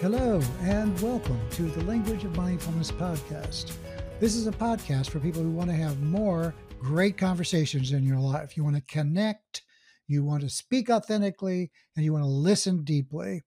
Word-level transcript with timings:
Hello, 0.00 0.40
and 0.62 0.98
welcome 1.02 1.38
to 1.50 1.64
the 1.64 1.84
Language 1.84 2.24
of 2.24 2.34
Mindfulness 2.34 2.90
podcast. 2.90 3.72
This 4.18 4.34
is 4.34 4.46
a 4.46 4.50
podcast 4.50 5.10
for 5.10 5.20
people 5.20 5.42
who 5.42 5.50
want 5.50 5.68
to 5.68 5.76
have 5.76 6.00
more 6.00 6.54
great 6.78 7.18
conversations 7.18 7.92
in 7.92 8.06
your 8.06 8.18
life. 8.18 8.56
You 8.56 8.64
want 8.64 8.76
to 8.76 8.82
connect, 8.94 9.60
you 10.08 10.24
want 10.24 10.40
to 10.40 10.48
speak 10.48 10.88
authentically, 10.88 11.70
and 11.94 12.02
you 12.02 12.14
want 12.14 12.24
to 12.24 12.30
listen 12.30 12.82
deeply. 12.82 13.42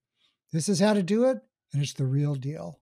This 0.52 0.70
is 0.70 0.80
how 0.80 0.94
to 0.94 1.02
do 1.02 1.26
it, 1.26 1.40
and 1.74 1.82
it's 1.82 1.94
the 1.94 2.06
real 2.06 2.36
deal. 2.36 2.80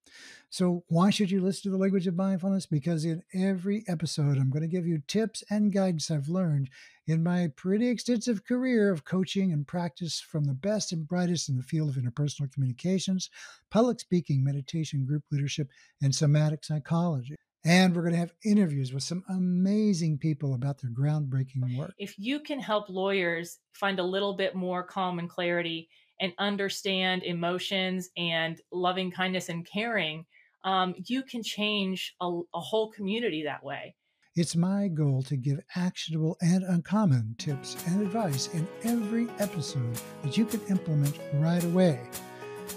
So, 0.54 0.84
why 0.90 1.12
should 1.12 1.32
you 1.32 1.40
listen 1.40 1.64
to 1.64 1.70
the 1.70 1.82
language 1.82 2.08
of 2.08 2.18
mindfulness? 2.18 2.66
Because 2.66 3.06
in 3.06 3.24
every 3.34 3.86
episode, 3.88 4.38
I'm 4.38 4.50
going 4.50 4.64
to 4.64 4.68
give 4.68 4.86
you 4.86 5.02
tips 5.08 5.46
and 5.50 5.72
guidance 5.72 6.12
I've 6.12 6.28
learned 6.28 6.70
in 7.08 7.24
my 7.24 7.50
pretty 7.56 7.88
extensive 7.88 8.44
career 8.44 8.92
of 8.92 9.06
coaching 9.06 9.54
and 9.54 9.66
practice 9.66 10.20
from 10.20 10.44
the 10.44 10.54
best 10.54 10.92
and 10.92 11.08
brightest 11.08 11.48
in 11.48 11.56
the 11.56 11.64
field 11.64 11.88
of 11.88 11.96
interpersonal 11.96 12.52
communications, 12.52 13.30
public 13.70 14.02
speaking, 14.02 14.44
meditation, 14.44 15.06
group 15.06 15.24
leadership, 15.32 15.70
and 16.02 16.14
somatic 16.14 16.66
psychology. 16.66 17.38
And 17.64 17.96
we're 17.96 18.02
going 18.02 18.16
to 18.16 18.20
have 18.20 18.34
interviews 18.44 18.92
with 18.92 19.04
some 19.04 19.24
amazing 19.30 20.18
people 20.18 20.54
about 20.54 20.82
their 20.82 20.92
groundbreaking 20.92 21.78
work. 21.78 21.94
If 21.98 22.20
you 22.20 22.42
can 22.42 22.60
help 22.60 22.90
lawyers 22.90 23.60
find 23.72 24.00
a 24.00 24.04
little 24.04 24.36
bit 24.36 24.54
more 24.54 24.84
calm 24.84 25.18
and 25.18 25.30
clarity 25.30 25.88
and 26.20 26.34
understand 26.40 27.24
emotions 27.24 28.10
and 28.18 28.60
loving 28.74 29.12
kindness 29.12 29.48
and 29.48 29.66
caring, 29.66 30.26
um, 30.64 30.94
you 31.06 31.24
can 31.24 31.44
change 31.44 32.16
a, 32.22 32.28
a 32.54 32.60
whole 32.60 32.92
community 32.92 33.44
that 33.44 33.64
way. 33.64 33.96
It's 34.36 34.56
my 34.56 34.88
goal 34.88 35.24
to 35.24 35.36
give 35.36 35.60
actionable 35.76 36.38
and 36.42 36.64
uncommon 36.64 37.36
tips 37.38 37.76
and 37.88 38.02
advice 38.02 38.48
in 38.54 38.66
every 38.84 39.28
episode 39.40 40.00
that 40.24 40.38
you 40.38 40.46
can 40.46 40.62
implement 40.70 41.20
right 41.34 41.64
away. 41.66 42.00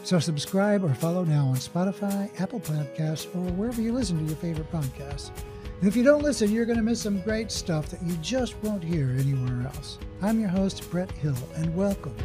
So 0.03 0.19
subscribe 0.19 0.83
or 0.83 0.93
follow 0.95 1.25
now 1.25 1.47
on 1.47 1.57
Spotify, 1.57 2.29
Apple 2.41 2.59
Podcasts, 2.59 3.27
or 3.37 3.53
wherever 3.53 3.81
you 3.81 3.93
listen 3.93 4.19
to 4.19 4.25
your 4.25 4.37
favorite 4.37 4.71
podcasts. 4.73 5.31
And 5.79 5.87
if 5.89 5.95
you 5.95 6.03
don't 6.03 6.23
listen, 6.23 6.51
you're 6.51 6.67
going 6.67 6.79
to 6.79 6.83
miss 6.83 7.01
some 7.01 7.21
great 7.21 7.53
stuff 7.53 7.89
that 7.91 8.03
you 8.03 8.17
just 8.17 8.57
won't 8.63 8.83
hear 8.83 9.15
anywhere 9.19 9.67
else. 9.67 9.99
I'm 10.23 10.41
your 10.41 10.49
host, 10.49 10.91
Brett 10.91 11.13
Hill, 11.13 11.37
and 11.57 11.75
welcome 11.77 12.17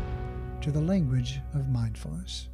to 0.62 0.72
the 0.72 0.82
language 0.82 1.40
of 1.54 1.70
mindfulness. 1.70 2.50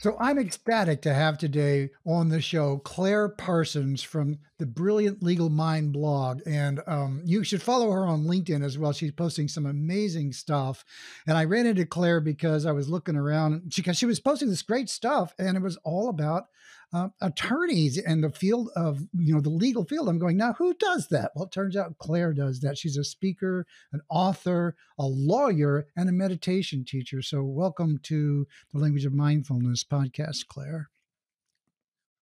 So 0.00 0.16
I'm 0.20 0.38
ecstatic 0.38 1.02
to 1.02 1.12
have 1.12 1.38
today 1.38 1.90
on 2.06 2.28
the 2.28 2.40
show 2.40 2.78
Claire 2.78 3.28
Parsons 3.28 4.00
from 4.00 4.38
the 4.58 4.64
Brilliant 4.64 5.24
Legal 5.24 5.50
Mind 5.50 5.92
blog. 5.92 6.40
And 6.46 6.80
um, 6.86 7.20
you 7.24 7.42
should 7.42 7.60
follow 7.60 7.90
her 7.90 8.06
on 8.06 8.22
LinkedIn 8.22 8.64
as 8.64 8.78
well. 8.78 8.92
She's 8.92 9.10
posting 9.10 9.48
some 9.48 9.66
amazing 9.66 10.32
stuff. 10.34 10.84
And 11.26 11.36
I 11.36 11.46
ran 11.46 11.66
into 11.66 11.84
Claire 11.84 12.20
because 12.20 12.64
I 12.64 12.70
was 12.70 12.88
looking 12.88 13.16
around 13.16 13.72
because 13.74 13.98
she 13.98 14.06
was 14.06 14.20
posting 14.20 14.50
this 14.50 14.62
great 14.62 14.88
stuff 14.88 15.34
and 15.36 15.56
it 15.56 15.62
was 15.64 15.78
all 15.78 16.08
about 16.10 16.44
uh, 16.92 17.08
attorneys 17.20 17.98
in 17.98 18.20
the 18.20 18.30
field 18.30 18.70
of 18.74 19.00
you 19.18 19.34
know 19.34 19.40
the 19.40 19.50
legal 19.50 19.84
field. 19.84 20.08
I'm 20.08 20.18
going 20.18 20.36
now. 20.36 20.54
Who 20.54 20.74
does 20.74 21.08
that? 21.08 21.32
Well, 21.34 21.44
it 21.44 21.52
turns 21.52 21.76
out 21.76 21.98
Claire 21.98 22.32
does 22.32 22.60
that. 22.60 22.78
She's 22.78 22.96
a 22.96 23.04
speaker, 23.04 23.66
an 23.92 24.00
author, 24.08 24.74
a 24.98 25.04
lawyer, 25.04 25.86
and 25.96 26.08
a 26.08 26.12
meditation 26.12 26.84
teacher. 26.84 27.20
So, 27.22 27.42
welcome 27.42 28.00
to 28.04 28.46
the 28.72 28.78
Language 28.78 29.04
of 29.04 29.12
Mindfulness 29.12 29.84
podcast, 29.84 30.46
Claire. 30.48 30.90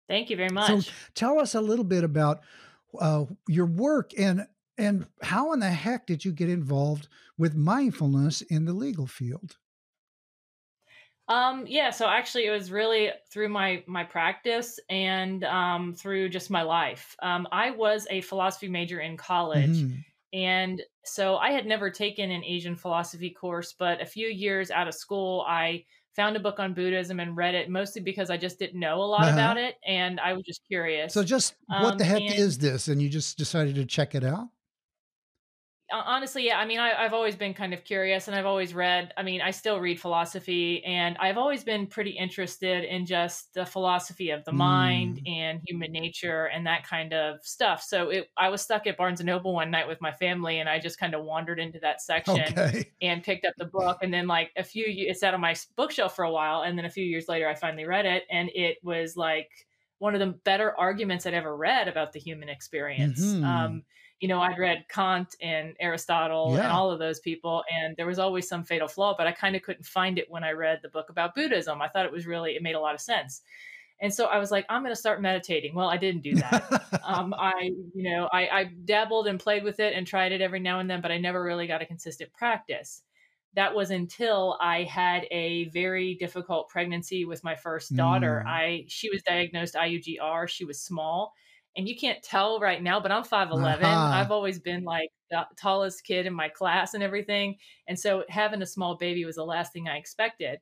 Thank 0.09 0.31
you 0.31 0.37
very 0.37 0.51
much. 0.51 0.87
So, 0.87 0.93
tell 1.15 1.39
us 1.39 1.55
a 1.55 1.61
little 1.61 1.85
bit 1.85 2.03
about 2.03 2.41
uh, 2.99 3.27
your 3.49 3.67
work 3.67 4.13
and 4.19 4.47
and 4.79 5.07
how 5.23 5.53
in 5.53 5.61
the 5.61 5.71
heck 5.71 6.07
did 6.07 6.25
you 6.25 6.33
get 6.33 6.49
involved 6.49 7.09
with 7.39 7.55
mindfulness 7.55 8.43
in 8.43 8.65
the 8.65 8.73
legal 8.73 9.07
field? 9.07 9.57
Um, 11.29 11.65
yeah, 11.67 11.91
so 11.91 12.07
actually 12.07 12.47
it 12.47 12.51
was 12.51 12.71
really 12.71 13.11
through 13.31 13.49
my 13.49 13.83
my 13.87 14.05
practice 14.05 14.79
and 14.89 15.43
um, 15.45 15.93
through 15.93 16.29
just 16.29 16.51
my 16.51 16.63
life. 16.63 17.17
Um, 17.23 17.49
I 17.51 17.71
was 17.73 18.07
a 18.11 18.21
philosophy 18.21 18.69
major 18.69 19.01
in 19.01 19.17
college. 19.17 19.77
Mm-hmm. 19.77 19.97
And 20.33 20.83
so 21.05 21.37
I 21.37 21.51
had 21.51 21.67
never 21.67 21.89
taken 21.89 22.31
an 22.31 22.45
Asian 22.45 22.77
philosophy 22.77 23.31
course, 23.31 23.75
but 23.79 24.03
a 24.03 24.07
few 24.07 24.29
years 24.29 24.71
out 24.71 24.87
of 24.87 24.95
school, 24.95 25.45
I 25.49 25.85
found 26.15 26.37
a 26.37 26.41
book 26.41 26.59
on 26.59 26.75
Buddhism 26.75 27.21
and 27.21 27.37
read 27.37 27.55
it 27.55 27.71
mostly 27.71 28.03
because 28.03 28.31
I 28.31 28.37
just 28.37 28.59
didn't 28.59 28.81
know 28.81 29.03
a 29.03 29.05
lot 29.05 29.23
uh-huh. 29.23 29.33
about 29.33 29.57
it 29.59 29.77
and 29.87 30.19
I 30.19 30.33
was 30.33 30.43
just 30.45 30.63
curious. 30.67 31.13
So 31.13 31.23
just 31.23 31.55
what 31.69 31.99
the 31.99 32.05
um, 32.05 32.11
heck 32.11 32.23
and, 32.23 32.35
is 32.35 32.59
this? 32.59 32.89
And 32.89 33.01
you 33.01 33.09
just 33.09 33.39
decided 33.39 33.75
to 33.77 33.85
check 33.85 34.15
it 34.15 34.25
out? 34.25 34.49
Honestly 35.93 36.47
yeah 36.47 36.59
i 36.59 36.67
mean 36.67 36.81
I, 36.81 37.03
have 37.03 37.15
always 37.15 37.37
been 37.37 37.55
kind 37.55 37.73
of 37.73 37.85
curious 37.85 38.27
and 38.27 38.37
i've 38.37 38.47
always 38.47 38.75
read 38.75 39.13
i 39.17 39.23
mean 39.23 39.41
i 39.41 39.53
still 39.53 39.79
read 39.79 40.01
philosophy 40.01 40.83
and 40.85 41.17
i've 41.19 41.39
always 41.39 41.63
been 41.63 41.87
pretty 41.87 42.11
interested 42.11 42.85
in 42.85 43.07
just 43.07 43.55
the 43.55 43.65
philosophy 43.65 44.31
of 44.31 44.45
the 44.45 44.51
mm. 44.51 44.57
mind 44.57 45.21
and 45.27 45.61
human 45.65 45.93
nature 45.93 46.47
and 46.47 46.67
that 46.67 46.85
kind 46.87 47.13
of 47.13 47.39
stuff 47.43 47.83
so 47.83 48.11
it, 48.11 48.29
i 48.37 48.49
was 48.49 48.63
stuck 48.63 48.87
at 48.87 48.97
barnes 48.97 49.21
and 49.21 49.29
noble 49.29 49.55
one 49.55 49.71
night 49.71 49.87
with 49.87 50.01
my 50.01 50.13
family 50.13 50.59
and 50.59 50.69
i 50.69 50.79
just 50.79 50.99
kind 50.99 51.15
of 51.15 51.23
wandered 51.23 51.61
into 51.61 51.79
that 51.79 52.03
section 52.07 52.41
okay. 52.41 52.91
and 53.01 53.23
picked 53.23 53.45
up 53.45 53.55
the 53.57 53.67
book 53.67 53.99
and 54.03 54.13
then 54.13 54.27
like 54.27 54.51
a 54.57 54.65
few 54.65 54.85
it 54.87 55.17
sat 55.17 55.35
on 55.35 55.41
my 55.41 55.55
bookshelf 55.77 56.17
for 56.17 56.25
a 56.25 56.33
while 56.33 56.63
and 56.63 56.77
then 56.77 56.85
a 56.85 56.91
few 56.91 57.05
years 57.05 57.29
later 57.29 57.49
i 57.49 57.55
finally 57.55 57.85
read 57.85 58.07
it 58.07 58.25
and 58.31 58.51
it 58.55 58.77
was 58.83 59.17
like 59.17 59.49
one 59.99 60.15
of 60.15 60.21
the 60.21 60.39
better 60.45 60.77
arguments 60.77 61.27
i'd 61.27 61.35
ever 61.35 61.57
read 61.57 61.87
about 61.87 62.13
the 62.13 62.19
human 62.19 62.49
experience 62.49 63.25
mm-hmm. 63.25 63.45
um, 63.45 63.83
you 64.21 64.29
know, 64.29 64.41
I'd 64.41 64.59
read 64.59 64.87
Kant 64.89 65.35
and 65.43 65.75
Aristotle 65.79 66.53
yeah. 66.53 66.65
and 66.65 66.73
all 66.73 66.91
of 66.91 66.99
those 66.99 67.21
people, 67.21 67.63
and 67.71 67.97
there 67.97 68.07
was 68.07 68.19
always 68.19 68.49
some 68.49 68.65
fatal 68.65 68.89
flaw, 68.89 69.15
but 69.17 69.27
I 69.27 69.33
kind 69.33 69.55
of 69.55 69.63
couldn't 69.63 69.85
find 69.85 70.19
it 70.19 70.31
when 70.31 70.43
I 70.43 70.53
read 70.53 70.81
the 70.83 70.89
book 70.89 71.11
about 71.11 71.35
Buddhism. 71.35 71.83
I 71.83 71.89
thought 71.89 72.07
it 72.07 72.13
was 72.13 72.27
really, 72.27 72.53
it 72.53 72.63
made 72.63 72.75
a 72.75 72.81
lot 72.81 72.95
of 72.95 73.01
sense. 73.01 73.43
And 74.01 74.13
so 74.13 74.27
I 74.27 74.39
was 74.39 74.51
like, 74.51 74.67
I'm 74.69 74.83
going 74.83 74.95
to 74.95 75.01
start 75.01 75.23
meditating. 75.23 75.75
Well, 75.75 75.89
I 75.89 75.97
didn't 75.97 76.23
do 76.23 76.35
that. 76.37 77.01
um, 77.05 77.35
I, 77.39 77.71
you 77.95 78.11
know, 78.11 78.29
I, 78.33 78.49
I 78.49 78.65
dabbled 78.85 79.27
and 79.27 79.41
played 79.41 79.65
with 79.65 79.81
it 79.81 79.95
and 79.95 80.07
tried 80.07 80.33
it 80.33 80.41
every 80.41 80.61
now 80.61 80.81
and 80.81 80.89
then, 80.89 81.01
but 81.01 81.11
I 81.11 81.19
never 81.19 81.43
really 81.43 81.67
got 81.67 81.83
a 81.83 81.87
consistent 81.87 82.33
practice. 82.33 83.03
That 83.55 83.75
was 83.75 83.91
until 83.91 84.59
I 84.61 84.83
had 84.83 85.27
a 85.31 85.71
very 85.71 86.15
difficult 86.15 86.69
pregnancy 86.69 87.25
with 87.25 87.43
my 87.43 87.55
first 87.55 87.97
daughter. 87.97 88.43
Mm. 88.47 88.51
I 88.51 88.85
she 88.89 89.09
was 89.09 89.23
diagnosed 89.23 89.75
IUGR. 89.75 90.47
She 90.47 90.67
was 90.67 90.79
small 90.79 91.33
and 91.77 91.89
you 91.89 91.97
can't 91.97 92.23
tell 92.23 92.59
right 92.59 92.83
now, 92.83 93.01
but 93.01 93.13
I'm 93.13 93.23
5'11. 93.23 93.83
Uh-huh. 93.83 93.87
I've 93.87 94.31
always 94.31 94.59
been 94.59 94.85
like 94.85 95.11
the 95.31 95.47
tallest 95.59 96.05
kid 96.05 96.27
in 96.27 96.33
my 96.33 96.49
class 96.49 96.95
and 96.95 97.03
everything. 97.03 97.57
And 97.87 97.99
so 97.99 98.25
having 98.29 98.63
a 98.63 98.67
small 98.67 98.97
baby 98.97 99.25
was 99.25 99.37
the 99.37 99.45
last 99.45 99.73
thing 99.73 99.89
I 99.89 99.97
expected. 99.97 100.61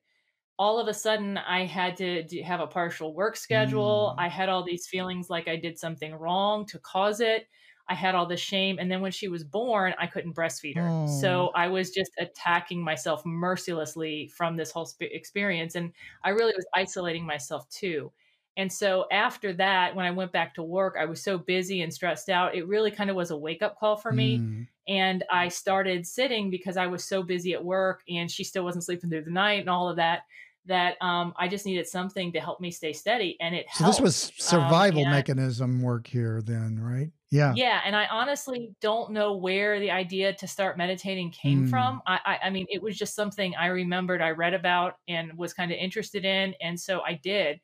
All 0.59 0.79
of 0.79 0.89
a 0.89 0.95
sudden, 0.95 1.37
I 1.37 1.67
had 1.67 1.97
to 1.99 2.25
have 2.43 2.61
a 2.61 2.67
partial 2.67 3.15
work 3.15 3.37
schedule. 3.37 4.15
Mm. 4.17 4.23
I 4.23 4.29
had 4.29 4.49
all 4.49 4.65
these 4.65 4.87
feelings 4.87 5.29
like 5.29 5.49
I 5.49 5.57
did 5.57 5.79
something 5.79 6.15
wrong 6.15 6.67
to 6.67 6.79
cause 6.79 7.21
it. 7.21 7.49
I 7.89 7.95
had 7.95 8.15
all 8.15 8.27
the 8.27 8.37
shame. 8.37 8.79
And 8.79 8.91
then 8.91 9.01
when 9.01 9.13
she 9.13 9.29
was 9.29 9.45
born, 9.45 9.95
I 9.99 10.07
couldn't 10.07 10.35
breastfeed 10.35 10.77
her. 10.77 10.89
Oh. 10.89 11.21
So 11.21 11.51
I 11.55 11.69
was 11.69 11.91
just 11.91 12.13
attacking 12.19 12.83
myself 12.83 13.25
mercilessly 13.27 14.31
from 14.35 14.57
this 14.57 14.71
whole 14.71 14.87
sp- 14.89 15.13
experience. 15.13 15.75
And 15.75 15.93
I 16.23 16.31
really 16.31 16.55
was 16.57 16.67
isolating 16.75 17.27
myself 17.27 17.69
too. 17.69 18.11
And 18.57 18.73
so 18.73 19.07
after 19.11 19.53
that, 19.55 19.95
when 19.95 20.07
I 20.07 20.11
went 20.13 20.33
back 20.33 20.55
to 20.55 20.63
work, 20.63 20.97
I 20.99 21.07
was 21.07 21.23
so 21.23 21.39
busy 21.39 21.83
and 21.83 21.93
stressed 21.93 22.29
out. 22.29 22.55
It 22.55 22.69
really 22.69 22.91
kind 22.91 23.11
of 23.11 23.17
was 23.17 23.31
a 23.31 23.37
wake 23.37 23.63
up 23.63 23.79
call 23.79 23.97
for 23.97 24.13
me. 24.13 24.39
Mm. 24.39 24.67
And 24.87 25.25
I 25.33 25.49
started 25.49 26.07
sitting 26.07 26.51
because 26.51 26.77
I 26.77 26.87
was 26.87 27.05
so 27.05 27.23
busy 27.23 27.55
at 27.55 27.65
work 27.65 28.03
and 28.09 28.31
she 28.31 28.45
still 28.45 28.65
wasn't 28.65 28.85
sleeping 28.85 29.11
through 29.11 29.25
the 29.25 29.31
night 29.31 29.61
and 29.61 29.71
all 29.71 29.89
of 29.89 29.97
that. 29.97 30.23
That 30.67 30.97
um, 31.03 31.35
I 31.37 31.47
just 31.47 31.67
needed 31.67 31.87
something 31.87 32.33
to 32.33 32.41
help 32.41 32.59
me 32.59 32.71
stay 32.71 32.95
steady, 32.95 33.37
and 33.39 33.55
it. 33.55 33.67
So 33.75 33.85
helped. 33.85 33.99
this 33.99 34.03
was 34.03 34.33
survival 34.39 35.05
um, 35.05 35.11
mechanism 35.11 35.83
work 35.83 36.07
here, 36.07 36.41
then, 36.41 36.81
right? 36.81 37.11
Yeah. 37.31 37.53
Yeah, 37.55 37.83
and 37.85 37.95
I 37.95 38.07
honestly 38.07 38.73
don't 38.81 39.11
know 39.11 39.37
where 39.37 39.79
the 39.79 39.91
idea 39.91 40.33
to 40.33 40.47
start 40.49 40.79
meditating 40.79 41.33
came 41.33 41.67
mm. 41.67 41.71
from. 41.71 42.01
I, 42.07 42.19
I, 42.25 42.39
I 42.47 42.51
mean, 42.51 42.65
it 42.71 42.81
was 42.81 42.97
just 42.97 43.15
something 43.15 43.55
I 43.57 43.67
remembered 43.67 44.23
I 44.23 44.31
read 44.31 44.55
about 44.55 44.97
and 45.07 45.37
was 45.37 45.53
kind 45.53 45.71
of 45.71 45.77
interested 45.77 46.25
in, 46.25 46.55
and 46.63 46.81
so 46.81 47.03
I 47.03 47.21
did 47.23 47.61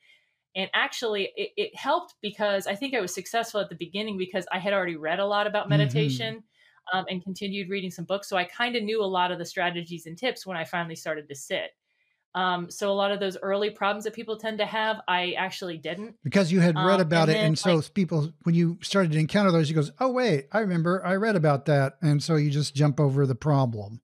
and 0.56 0.68
actually, 0.74 1.30
it, 1.36 1.50
it, 1.56 1.76
helped 1.76 2.14
because 2.20 2.66
I 2.66 2.74
think 2.74 2.94
I 2.94 3.00
was 3.00 3.14
successful 3.14 3.60
at 3.60 3.68
the 3.68 3.76
beginning 3.76 4.18
because 4.18 4.46
I 4.50 4.58
had 4.58 4.72
already 4.72 4.96
read 4.96 5.20
a 5.20 5.26
lot 5.26 5.46
about 5.46 5.64
mm-hmm. 5.64 5.78
meditation 5.78 6.36
mm-hmm. 6.36 6.98
um, 6.98 7.04
and 7.08 7.22
continued 7.22 7.68
reading 7.68 7.90
some 7.90 8.04
books. 8.04 8.28
So 8.28 8.36
I 8.36 8.44
kind 8.44 8.74
of 8.74 8.82
knew 8.82 9.02
a 9.02 9.06
lot 9.06 9.30
of 9.30 9.38
the 9.38 9.44
strategies 9.44 10.06
and 10.06 10.18
tips 10.18 10.44
when 10.46 10.56
I 10.56 10.64
finally 10.64 10.96
started 10.96 11.28
to 11.28 11.34
sit. 11.34 11.70
Um, 12.34 12.70
so 12.70 12.90
a 12.90 12.94
lot 12.94 13.10
of 13.10 13.18
those 13.18 13.36
early 13.42 13.70
problems 13.70 14.04
that 14.04 14.14
people 14.14 14.36
tend 14.36 14.58
to 14.58 14.66
have, 14.66 15.00
I 15.08 15.32
actually 15.32 15.78
didn't 15.78 16.14
because 16.22 16.52
you 16.52 16.60
had 16.60 16.76
read 16.76 16.94
um, 16.94 17.00
about 17.00 17.28
and 17.28 17.38
it, 17.38 17.40
and 17.40 17.58
so 17.58 17.76
like, 17.76 17.92
people, 17.92 18.32
when 18.44 18.54
you 18.54 18.78
started 18.82 19.10
to 19.12 19.18
encounter 19.18 19.50
those, 19.50 19.68
you 19.68 19.74
goes, 19.74 19.90
"Oh 19.98 20.12
wait, 20.12 20.46
I 20.52 20.60
remember, 20.60 21.04
I 21.04 21.16
read 21.16 21.34
about 21.34 21.66
that," 21.66 21.94
and 22.02 22.22
so 22.22 22.36
you 22.36 22.50
just 22.50 22.76
jump 22.76 23.00
over 23.00 23.26
the 23.26 23.34
problem. 23.34 24.00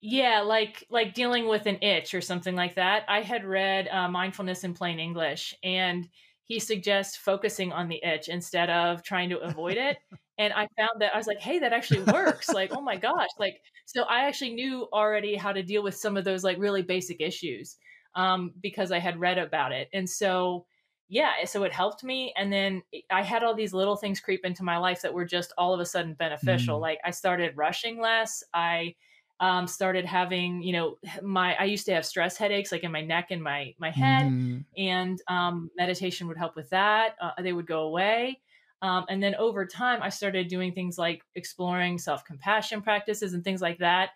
Yeah, 0.00 0.42
like 0.42 0.86
like 0.90 1.14
dealing 1.14 1.48
with 1.48 1.66
an 1.66 1.82
itch 1.82 2.14
or 2.14 2.20
something 2.20 2.54
like 2.54 2.76
that. 2.76 3.04
I 3.08 3.20
had 3.22 3.44
read 3.44 3.88
uh, 3.88 4.08
Mindfulness 4.08 4.62
in 4.64 4.74
Plain 4.74 5.00
English, 5.00 5.54
and 5.64 6.08
he 6.44 6.60
suggests 6.60 7.16
focusing 7.16 7.72
on 7.72 7.88
the 7.88 8.02
itch 8.04 8.28
instead 8.28 8.70
of 8.70 9.02
trying 9.02 9.30
to 9.30 9.38
avoid 9.38 9.76
it. 9.76 9.98
and 10.38 10.52
I 10.52 10.68
found 10.76 11.00
that 11.00 11.14
I 11.14 11.18
was 11.18 11.26
like, 11.26 11.40
hey, 11.40 11.58
that 11.58 11.72
actually 11.72 12.02
works. 12.12 12.48
like, 12.48 12.70
oh 12.72 12.80
my 12.80 12.96
gosh, 12.96 13.28
like 13.38 13.60
so 13.86 14.04
I 14.04 14.26
actually 14.26 14.54
knew 14.54 14.88
already 14.92 15.34
how 15.34 15.52
to 15.52 15.62
deal 15.62 15.82
with 15.82 15.96
some 15.96 16.16
of 16.16 16.24
those 16.24 16.44
like 16.44 16.58
really 16.58 16.82
basic 16.82 17.20
issues. 17.20 17.76
um, 18.14 18.52
because 18.62 18.90
I 18.92 18.98
had 18.98 19.20
read 19.20 19.38
about 19.38 19.72
it. 19.72 19.88
And 19.92 20.08
so, 20.08 20.66
yeah, 21.08 21.44
so 21.44 21.62
it 21.64 21.72
helped 21.72 22.04
me. 22.04 22.32
And 22.36 22.52
then 22.52 22.82
I 23.10 23.22
had 23.22 23.42
all 23.42 23.54
these 23.54 23.72
little 23.74 23.96
things 23.96 24.20
creep 24.20 24.44
into 24.44 24.64
my 24.64 24.78
life 24.78 25.02
that 25.02 25.14
were 25.14 25.24
just 25.24 25.52
all 25.58 25.74
of 25.74 25.80
a 25.80 25.86
sudden 25.86 26.14
beneficial. 26.14 26.78
Mm. 26.78 26.82
Like 26.82 26.98
I 27.04 27.10
started 27.10 27.56
rushing 27.56 28.00
less. 28.00 28.42
I 28.52 28.94
um, 29.40 29.66
started 29.66 30.04
having, 30.04 30.62
you 30.62 30.72
know, 30.72 30.98
my 31.22 31.54
I 31.56 31.64
used 31.64 31.86
to 31.86 31.94
have 31.94 32.04
stress 32.04 32.36
headaches 32.36 32.72
like 32.72 32.84
in 32.84 32.92
my 32.92 33.02
neck 33.02 33.28
and 33.30 33.42
my 33.42 33.74
my 33.78 33.90
head, 33.90 34.26
mm. 34.26 34.64
and 34.76 35.20
um, 35.28 35.70
meditation 35.76 36.26
would 36.28 36.38
help 36.38 36.56
with 36.56 36.70
that. 36.70 37.14
Uh, 37.20 37.30
they 37.42 37.52
would 37.52 37.66
go 37.66 37.82
away. 37.82 38.40
Um, 38.80 39.06
and 39.08 39.20
then 39.20 39.34
over 39.34 39.66
time, 39.66 40.02
I 40.02 40.08
started 40.08 40.46
doing 40.46 40.72
things 40.72 40.98
like 40.98 41.22
exploring 41.34 41.98
self 41.98 42.24
compassion 42.24 42.82
practices 42.82 43.34
and 43.34 43.42
things 43.42 43.60
like 43.60 43.78
that 43.78 44.10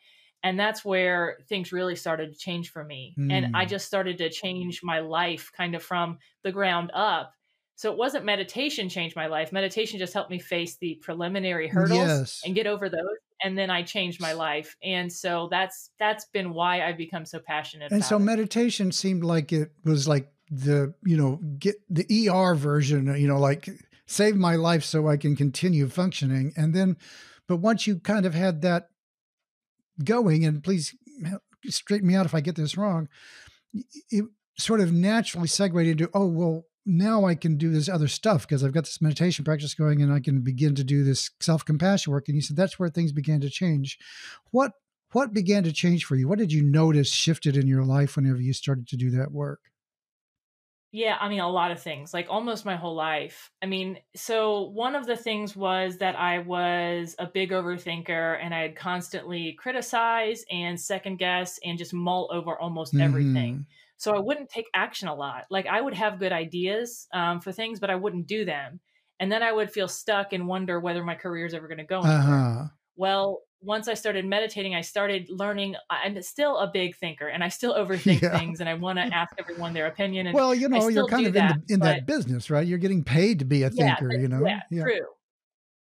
and 0.44 0.58
that's 0.58 0.84
where 0.84 1.38
things 1.48 1.72
really 1.72 1.96
started 1.96 2.32
to 2.32 2.38
change 2.38 2.70
for 2.70 2.84
me 2.84 3.14
mm. 3.18 3.32
and 3.32 3.56
i 3.56 3.64
mm. 3.64 3.68
just 3.68 3.86
started 3.86 4.18
to 4.18 4.30
change 4.30 4.80
my 4.82 5.00
life 5.00 5.50
kind 5.56 5.74
of 5.74 5.82
from 5.82 6.18
the 6.42 6.52
ground 6.52 6.90
up 6.94 7.34
so 7.82 7.90
it 7.90 7.98
wasn't 7.98 8.24
meditation 8.24 8.88
changed 8.88 9.16
my 9.16 9.26
life 9.26 9.52
meditation 9.52 9.98
just 9.98 10.14
helped 10.14 10.30
me 10.30 10.38
face 10.38 10.76
the 10.76 10.94
preliminary 11.02 11.68
hurdles 11.68 11.98
yes. 11.98 12.42
and 12.44 12.54
get 12.54 12.66
over 12.66 12.88
those 12.88 13.00
and 13.42 13.56
then 13.56 13.70
i 13.70 13.82
changed 13.82 14.20
my 14.20 14.32
life 14.32 14.76
and 14.82 15.12
so 15.12 15.48
that's 15.50 15.90
that's 15.98 16.26
been 16.26 16.52
why 16.52 16.82
i've 16.82 16.96
become 16.96 17.24
so 17.24 17.38
passionate 17.38 17.90
and 17.92 18.04
so 18.04 18.16
it. 18.16 18.20
meditation 18.20 18.92
seemed 18.92 19.24
like 19.24 19.52
it 19.52 19.72
was 19.84 20.06
like 20.06 20.32
the 20.50 20.92
you 21.04 21.16
know 21.16 21.40
get 21.58 21.76
the 21.88 22.28
er 22.28 22.54
version 22.54 23.14
you 23.18 23.26
know 23.26 23.38
like 23.38 23.68
save 24.06 24.36
my 24.36 24.56
life 24.56 24.84
so 24.84 25.08
i 25.08 25.16
can 25.16 25.34
continue 25.34 25.88
functioning 25.88 26.52
and 26.56 26.74
then 26.74 26.96
but 27.48 27.56
once 27.56 27.86
you 27.86 27.98
kind 27.98 28.24
of 28.24 28.34
had 28.34 28.62
that 28.62 28.88
going, 30.02 30.44
and 30.44 30.62
please 30.62 30.94
straighten 31.66 32.08
me 32.08 32.14
out 32.14 32.26
if 32.26 32.34
I 32.34 32.40
get 32.40 32.56
this 32.56 32.76
wrong, 32.76 33.08
it 34.10 34.24
sort 34.58 34.80
of 34.80 34.92
naturally 34.92 35.48
segued 35.48 35.86
into, 35.86 36.10
oh, 36.14 36.26
well, 36.26 36.64
now 36.84 37.24
I 37.24 37.34
can 37.34 37.56
do 37.56 37.70
this 37.70 37.88
other 37.88 38.08
stuff 38.08 38.42
because 38.42 38.64
I've 38.64 38.72
got 38.72 38.84
this 38.84 39.00
meditation 39.00 39.44
practice 39.44 39.74
going 39.74 40.02
and 40.02 40.12
I 40.12 40.20
can 40.20 40.40
begin 40.40 40.74
to 40.74 40.84
do 40.84 41.04
this 41.04 41.30
self 41.40 41.64
compassion 41.64 42.12
work. 42.12 42.28
And 42.28 42.34
you 42.34 42.42
said 42.42 42.56
that's 42.56 42.78
where 42.78 42.88
things 42.88 43.12
began 43.12 43.40
to 43.40 43.50
change. 43.50 43.98
What 44.50 44.72
what 45.12 45.34
began 45.34 45.62
to 45.64 45.72
change 45.72 46.04
for 46.04 46.16
you? 46.16 46.26
What 46.26 46.38
did 46.38 46.52
you 46.52 46.62
notice 46.62 47.12
shifted 47.12 47.56
in 47.56 47.66
your 47.66 47.84
life 47.84 48.16
whenever 48.16 48.40
you 48.40 48.52
started 48.52 48.88
to 48.88 48.96
do 48.96 49.10
that 49.10 49.30
work? 49.30 49.60
Yeah, 50.94 51.16
I 51.18 51.30
mean, 51.30 51.40
a 51.40 51.48
lot 51.48 51.70
of 51.70 51.80
things, 51.80 52.12
like 52.12 52.26
almost 52.28 52.66
my 52.66 52.76
whole 52.76 52.94
life. 52.94 53.50
I 53.62 53.66
mean, 53.66 53.98
so 54.14 54.64
one 54.64 54.94
of 54.94 55.06
the 55.06 55.16
things 55.16 55.56
was 55.56 55.96
that 55.98 56.18
I 56.18 56.40
was 56.40 57.16
a 57.18 57.26
big 57.26 57.50
overthinker 57.50 58.38
and 58.42 58.54
I 58.54 58.60
had 58.60 58.76
constantly 58.76 59.54
criticize 59.54 60.44
and 60.50 60.78
second 60.78 61.16
guess 61.16 61.58
and 61.64 61.78
just 61.78 61.94
mull 61.94 62.28
over 62.30 62.58
almost 62.58 62.92
mm-hmm. 62.92 63.04
everything. 63.04 63.66
So 64.02 64.16
I 64.16 64.18
wouldn't 64.18 64.48
take 64.48 64.66
action 64.74 65.06
a 65.06 65.14
lot. 65.14 65.44
Like 65.48 65.68
I 65.68 65.80
would 65.80 65.94
have 65.94 66.18
good 66.18 66.32
ideas 66.32 67.06
um, 67.14 67.40
for 67.40 67.52
things, 67.52 67.78
but 67.78 67.88
I 67.88 67.94
wouldn't 67.94 68.26
do 68.26 68.44
them. 68.44 68.80
And 69.20 69.30
then 69.30 69.44
I 69.44 69.52
would 69.52 69.70
feel 69.70 69.86
stuck 69.86 70.32
and 70.32 70.48
wonder 70.48 70.80
whether 70.80 71.04
my 71.04 71.14
career 71.14 71.46
is 71.46 71.54
ever 71.54 71.68
going 71.68 71.78
to 71.78 71.84
go 71.84 72.00
anywhere. 72.00 72.18
Uh-huh. 72.18 72.64
Well, 72.96 73.42
once 73.60 73.86
I 73.86 73.94
started 73.94 74.26
meditating, 74.26 74.74
I 74.74 74.80
started 74.80 75.28
learning. 75.30 75.76
I'm 75.88 76.20
still 76.22 76.58
a 76.58 76.68
big 76.68 76.96
thinker, 76.96 77.28
and 77.28 77.44
I 77.44 77.48
still 77.48 77.74
overthink 77.86 78.22
yeah. 78.22 78.36
things, 78.36 78.58
and 78.58 78.68
I 78.68 78.74
want 78.74 78.98
to 78.98 79.04
ask 79.04 79.32
everyone 79.38 79.72
their 79.72 79.86
opinion. 79.86 80.26
And 80.26 80.34
well, 80.34 80.52
you 80.52 80.68
know, 80.68 80.88
you're 80.88 81.06
kind 81.06 81.28
of 81.28 81.34
that, 81.34 81.52
in, 81.52 81.62
the, 81.68 81.74
in 81.74 81.80
that 81.80 82.04
business, 82.04 82.50
right? 82.50 82.66
You're 82.66 82.78
getting 82.78 83.04
paid 83.04 83.38
to 83.38 83.44
be 83.44 83.62
a 83.62 83.70
thinker. 83.70 84.12
Yeah, 84.12 84.18
you 84.18 84.26
know, 84.26 84.44
yeah, 84.44 84.62
yeah, 84.68 84.82
true, 84.82 85.06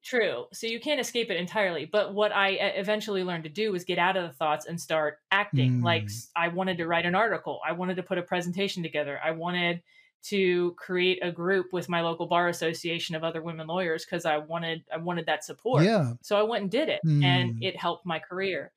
true. 0.04 0.46
So 0.54 0.68
you 0.68 0.80
can't 0.80 1.00
escape 1.00 1.30
it 1.30 1.38
entirely. 1.38 1.86
But 1.86 2.14
what 2.14 2.32
I 2.32 2.50
eventually 2.50 3.24
learned 3.24 3.44
to 3.44 3.50
do 3.50 3.72
was 3.72 3.84
get 3.84 4.00
out 4.00 4.18
of 4.18 4.24
the 4.24 4.36
thoughts 4.36 4.66
and 4.66 4.80
start 4.80 5.20
acting. 5.32 5.80
Mm. 5.80 5.84
Like 5.84 6.10
I 6.36 6.48
wanted 6.50 6.78
to 6.78 6.88
write 6.88 7.06
an 7.06 7.16
article. 7.16 7.60
I 7.68 7.74
wanted 7.74 7.96
to 7.96 8.04
put 8.04 8.18
a 8.18 8.24
presentation 8.24 8.84
together. 8.84 9.20
I 9.24 9.32
wanted 9.32 9.82
to 10.22 10.74
create 10.78 11.20
a 11.22 11.32
group 11.32 11.68
with 11.72 11.88
my 11.88 12.02
local 12.02 12.28
bar 12.28 12.50
association 12.50 13.16
of 13.16 13.24
other 13.24 13.42
women 13.42 13.68
lawyers 13.68 14.06
because 14.06 14.26
I 14.26 14.38
wanted 14.38 14.84
I 14.94 14.98
wanted 14.98 15.26
that 15.28 15.44
support. 15.44 15.84
Yeah. 15.84 16.14
So 16.22 16.38
I 16.38 16.44
went 16.44 16.64
and 16.64 16.72
did 16.72 16.90
it 16.90 17.02
mm. 17.06 17.24
and 17.24 17.64
it 17.64 17.78
helped 17.78 18.06
my 18.06 18.20
career. 18.20 18.72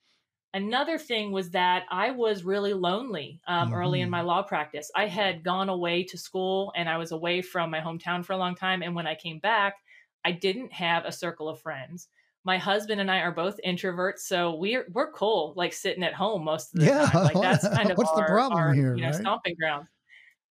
Another 0.54 0.98
thing 0.98 1.32
was 1.32 1.50
that 1.50 1.84
I 1.90 2.10
was 2.10 2.44
really 2.44 2.74
lonely 2.74 3.40
um, 3.46 3.68
mm-hmm. 3.68 3.74
early 3.74 4.00
in 4.02 4.10
my 4.10 4.18
mm-hmm. 4.18 4.28
law 4.28 4.42
practice. 4.42 4.90
I 4.94 5.06
had 5.06 5.42
gone 5.42 5.70
away 5.70 6.04
to 6.04 6.18
school 6.18 6.72
and 6.76 6.90
I 6.90 6.98
was 6.98 7.10
away 7.10 7.40
from 7.40 7.70
my 7.70 7.80
hometown 7.80 8.22
for 8.24 8.34
a 8.34 8.36
long 8.36 8.54
time. 8.54 8.82
And 8.82 8.94
when 8.94 9.06
I 9.06 9.14
came 9.14 9.38
back, 9.38 9.76
I 10.24 10.32
didn't 10.32 10.72
have 10.72 11.04
a 11.04 11.12
circle 11.12 11.48
of 11.48 11.60
friends. 11.60 12.08
My 12.44 12.58
husband 12.58 13.00
and 13.00 13.10
I 13.10 13.18
are 13.18 13.32
both 13.32 13.60
introverts, 13.64 14.20
so 14.20 14.54
we're 14.56 14.86
we're 14.92 15.12
cool, 15.12 15.54
like 15.56 15.72
sitting 15.72 16.02
at 16.02 16.14
home 16.14 16.44
most 16.44 16.74
of 16.74 16.80
the 16.80 16.86
yeah. 16.86 17.06
time. 17.06 17.24
Like 17.24 17.40
that's 17.40 17.68
kind 17.76 17.90
of 17.90 17.98
what's 17.98 18.10
our, 18.10 18.16
the 18.16 18.24
problem 18.24 18.60
our, 18.60 18.72
here, 18.72 18.96
you 18.96 19.02
know, 19.02 19.08
right? 19.08 19.20
stomping 19.20 19.54
ground 19.54 19.86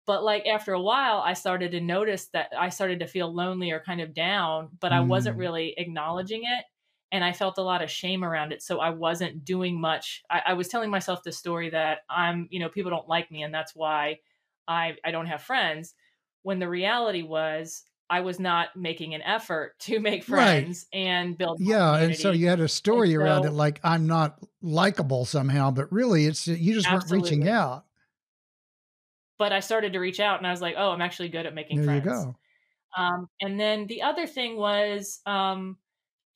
but 0.06 0.24
like 0.24 0.46
after 0.48 0.74
a 0.74 0.82
while 0.82 1.20
i 1.26 1.34
started 1.34 1.72
to 1.72 1.80
notice 1.80 2.28
that 2.28 2.50
i 2.58 2.70
started 2.70 3.00
to 3.00 3.08
feel 3.08 3.34
lonely 3.34 3.72
or 3.72 3.80
kind 3.80 4.02
of 4.02 4.14
down 4.14 4.70
but 4.80 4.92
mm. 4.92 4.96
i 4.96 5.00
wasn't 5.00 5.36
mm. 5.36 5.40
really 5.40 5.74
acknowledging 5.78 6.42
it 6.44 6.66
and 7.12 7.24
i 7.24 7.32
felt 7.32 7.58
a 7.58 7.64
lot 7.64 7.82
of 7.82 7.90
shame 7.90 8.24
around 8.24 8.52
it 8.52 8.62
so 8.62 8.80
i 8.80 8.90
wasn't 8.90 9.46
doing 9.46 9.80
much 9.80 10.24
I, 10.30 10.42
I, 10.48 10.54
was 10.54 10.68
telling 10.68 10.90
myself 10.90 11.24
the 11.24 11.32
story 11.32 11.70
that 11.70 12.00
i'm 12.10 12.48
you 12.52 12.60
know 12.60 12.70
people 12.70 12.92
don't 12.92 13.08
like 13.08 13.32
me 13.32 13.44
and 13.44 13.54
that's 13.54 13.76
why 13.76 14.20
i 14.68 14.96
i 15.06 15.12
don't 15.12 15.28
have 15.28 15.42
friends 15.42 15.94
when 16.44 16.60
the 16.60 16.70
reality 16.70 17.22
was 17.22 17.84
I 18.12 18.22
was 18.22 18.40
not 18.40 18.76
making 18.76 19.16
an 19.16 19.22
effort 19.24 19.80
to 19.80 20.00
make 20.00 20.24
friends 20.24 20.86
right. 20.94 21.00
and 21.00 21.38
build. 21.38 21.60
Yeah, 21.60 21.96
and 21.96 22.16
so 22.16 22.32
you 22.32 22.48
had 22.48 22.60
a 22.60 22.68
story 22.68 23.14
so, 23.14 23.22
around 23.22 23.46
it, 23.46 23.54
like 23.54 23.80
I'm 23.84 24.06
not 24.06 24.38
likable 24.62 25.26
somehow, 25.26 25.72
but 25.72 25.92
really, 25.92 26.26
it's 26.26 26.48
you 26.48 26.74
just 26.74 26.88
absolutely. 26.88 27.18
weren't 27.18 27.24
reaching 27.24 27.50
out 27.50 27.86
but 29.42 29.52
I 29.52 29.60
started 29.60 29.94
to 29.94 30.00
reach 30.00 30.20
out 30.20 30.38
and 30.38 30.46
I 30.46 30.52
was 30.52 30.62
like, 30.62 30.76
oh, 30.78 30.92
I'm 30.92 31.02
actually 31.02 31.30
good 31.30 31.48
at 31.48 31.56
making 31.56 31.78
there 31.78 32.00
friends. 32.00 32.06
you 32.06 32.12
go. 32.12 32.36
Um, 32.96 33.28
and 33.42 33.60
then 33.60 33.88
the 33.88 34.04
other 34.04 34.28
thing 34.28 34.56
was 34.56 35.20
um, 35.26 35.78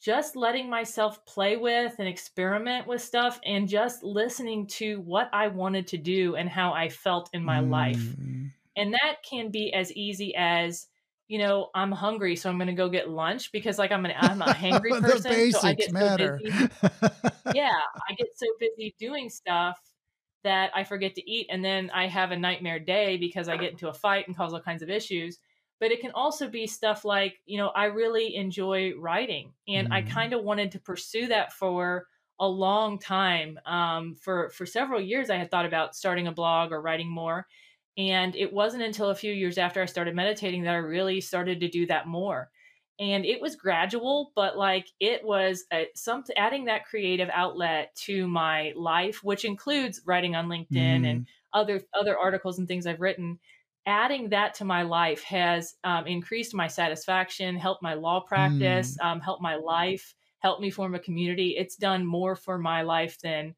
just 0.01 0.35
letting 0.35 0.71
myself 0.71 1.23
play 1.27 1.55
with 1.55 1.93
and 1.99 2.07
experiment 2.07 2.87
with 2.87 3.03
stuff 3.03 3.39
and 3.45 3.69
just 3.69 4.01
listening 4.01 4.65
to 4.67 5.01
what 5.01 5.29
I 5.33 5.49
wanted 5.49 5.85
to 5.89 5.99
do 5.99 6.35
and 6.35 6.49
how 6.49 6.73
I 6.73 6.89
felt 6.89 7.29
in 7.31 7.43
my 7.43 7.59
mm. 7.59 7.69
life. 7.69 8.15
And 8.75 8.93
that 8.93 9.17
can 9.29 9.51
be 9.51 9.71
as 9.71 9.93
easy 9.93 10.33
as, 10.35 10.87
you 11.27 11.39
know, 11.39 11.69
I'm 11.73 11.91
hungry, 11.91 12.35
so 12.35 12.49
I'm 12.49 12.57
going 12.57 12.67
to 12.67 12.73
go 12.73 12.89
get 12.89 13.09
lunch 13.09 13.51
because, 13.51 13.79
like, 13.79 13.91
I'm 13.91 14.05
an 14.05 14.13
I'm 14.17 14.41
a 14.41 14.45
hangry 14.53 15.01
person, 15.01 15.51
so 15.51 15.67
I 15.67 15.73
get 15.73 15.91
matter. 15.91 16.39
so 16.43 16.49
busy. 16.49 16.69
yeah, 17.55 17.79
I 18.09 18.13
get 18.15 18.27
so 18.35 18.45
busy 18.59 18.95
doing 18.99 19.29
stuff 19.29 19.79
that 20.45 20.69
I 20.75 20.83
forget 20.83 21.15
to 21.15 21.29
eat 21.29 21.47
and 21.49 21.65
then 21.65 21.89
I 21.89 22.05
have 22.05 22.29
a 22.29 22.37
nightmare 22.37 22.77
day 22.77 23.17
because 23.17 23.49
I 23.49 23.57
get 23.57 23.71
into 23.71 23.89
a 23.89 23.93
fight 23.93 24.27
and 24.27 24.37
cause 24.37 24.53
all 24.53 24.61
kinds 24.61 24.83
of 24.83 24.91
issues. 24.91 25.39
But 25.79 25.91
it 25.91 26.01
can 26.01 26.11
also 26.11 26.47
be 26.47 26.67
stuff 26.67 27.03
like, 27.03 27.41
you 27.47 27.57
know, 27.57 27.69
I 27.69 27.85
really 27.85 28.35
enjoy 28.35 28.93
writing 28.95 29.53
and 29.67 29.89
mm. 29.89 29.91
I 29.91 30.03
kind 30.03 30.33
of 30.33 30.43
wanted 30.43 30.71
to 30.73 30.79
pursue 30.79 31.27
that 31.29 31.51
for 31.51 32.05
a 32.39 32.47
long 32.47 32.99
time. 32.99 33.59
Um, 33.65 34.15
for 34.15 34.51
for 34.51 34.65
several 34.67 35.01
years, 35.01 35.29
I 35.31 35.37
had 35.37 35.49
thought 35.49 35.65
about 35.65 35.95
starting 35.95 36.27
a 36.27 36.31
blog 36.31 36.71
or 36.71 36.79
writing 36.79 37.09
more, 37.09 37.47
and 37.97 38.35
it 38.35 38.51
wasn't 38.51 38.83
until 38.83 39.09
a 39.09 39.15
few 39.15 39.31
years 39.31 39.57
after 39.57 39.81
I 39.81 39.85
started 39.85 40.15
meditating 40.15 40.63
that 40.63 40.73
I 40.73 40.77
really 40.77 41.21
started 41.21 41.59
to 41.61 41.69
do 41.69 41.85
that 41.87 42.07
more 42.07 42.49
and 42.99 43.25
it 43.25 43.41
was 43.41 43.55
gradual 43.55 44.31
but 44.35 44.57
like 44.57 44.87
it 44.99 45.23
was 45.23 45.65
a, 45.73 45.87
some 45.95 46.23
adding 46.37 46.65
that 46.65 46.85
creative 46.85 47.29
outlet 47.33 47.93
to 47.95 48.27
my 48.27 48.73
life 48.75 49.23
which 49.23 49.45
includes 49.45 50.01
writing 50.05 50.35
on 50.35 50.47
linkedin 50.47 51.01
mm. 51.01 51.09
and 51.09 51.27
other 51.53 51.81
other 51.93 52.17
articles 52.17 52.57
and 52.57 52.67
things 52.67 52.85
i've 52.85 53.01
written 53.01 53.37
adding 53.85 54.29
that 54.29 54.55
to 54.55 54.65
my 54.65 54.81
life 54.81 55.23
has 55.23 55.75
um, 55.83 56.07
increased 56.07 56.55
my 56.55 56.67
satisfaction 56.67 57.55
helped 57.55 57.83
my 57.83 57.93
law 57.93 58.19
practice 58.19 58.97
mm. 58.97 59.05
um, 59.05 59.19
helped 59.19 59.41
my 59.41 59.55
life 59.55 60.15
helped 60.39 60.61
me 60.61 60.69
form 60.69 60.95
a 60.95 60.99
community 60.99 61.55
it's 61.57 61.75
done 61.75 62.05
more 62.05 62.35
for 62.35 62.57
my 62.57 62.81
life 62.81 63.19
than 63.21 63.53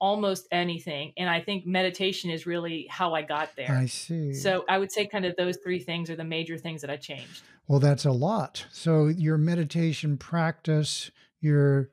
almost 0.00 0.46
anything 0.50 1.12
and 1.16 1.28
i 1.28 1.40
think 1.40 1.66
meditation 1.66 2.30
is 2.30 2.46
really 2.46 2.86
how 2.88 3.12
i 3.14 3.20
got 3.20 3.54
there 3.56 3.70
i 3.70 3.86
see 3.86 4.32
so 4.32 4.64
i 4.68 4.78
would 4.78 4.90
say 4.90 5.06
kind 5.06 5.26
of 5.26 5.36
those 5.36 5.58
three 5.62 5.78
things 5.78 6.08
are 6.08 6.16
the 6.16 6.24
major 6.24 6.56
things 6.56 6.80
that 6.80 6.90
i 6.90 6.96
changed 6.96 7.42
well, 7.70 7.78
that's 7.78 8.04
a 8.04 8.10
lot. 8.10 8.66
So 8.72 9.06
your 9.06 9.38
meditation 9.38 10.18
practice, 10.18 11.12
your 11.40 11.90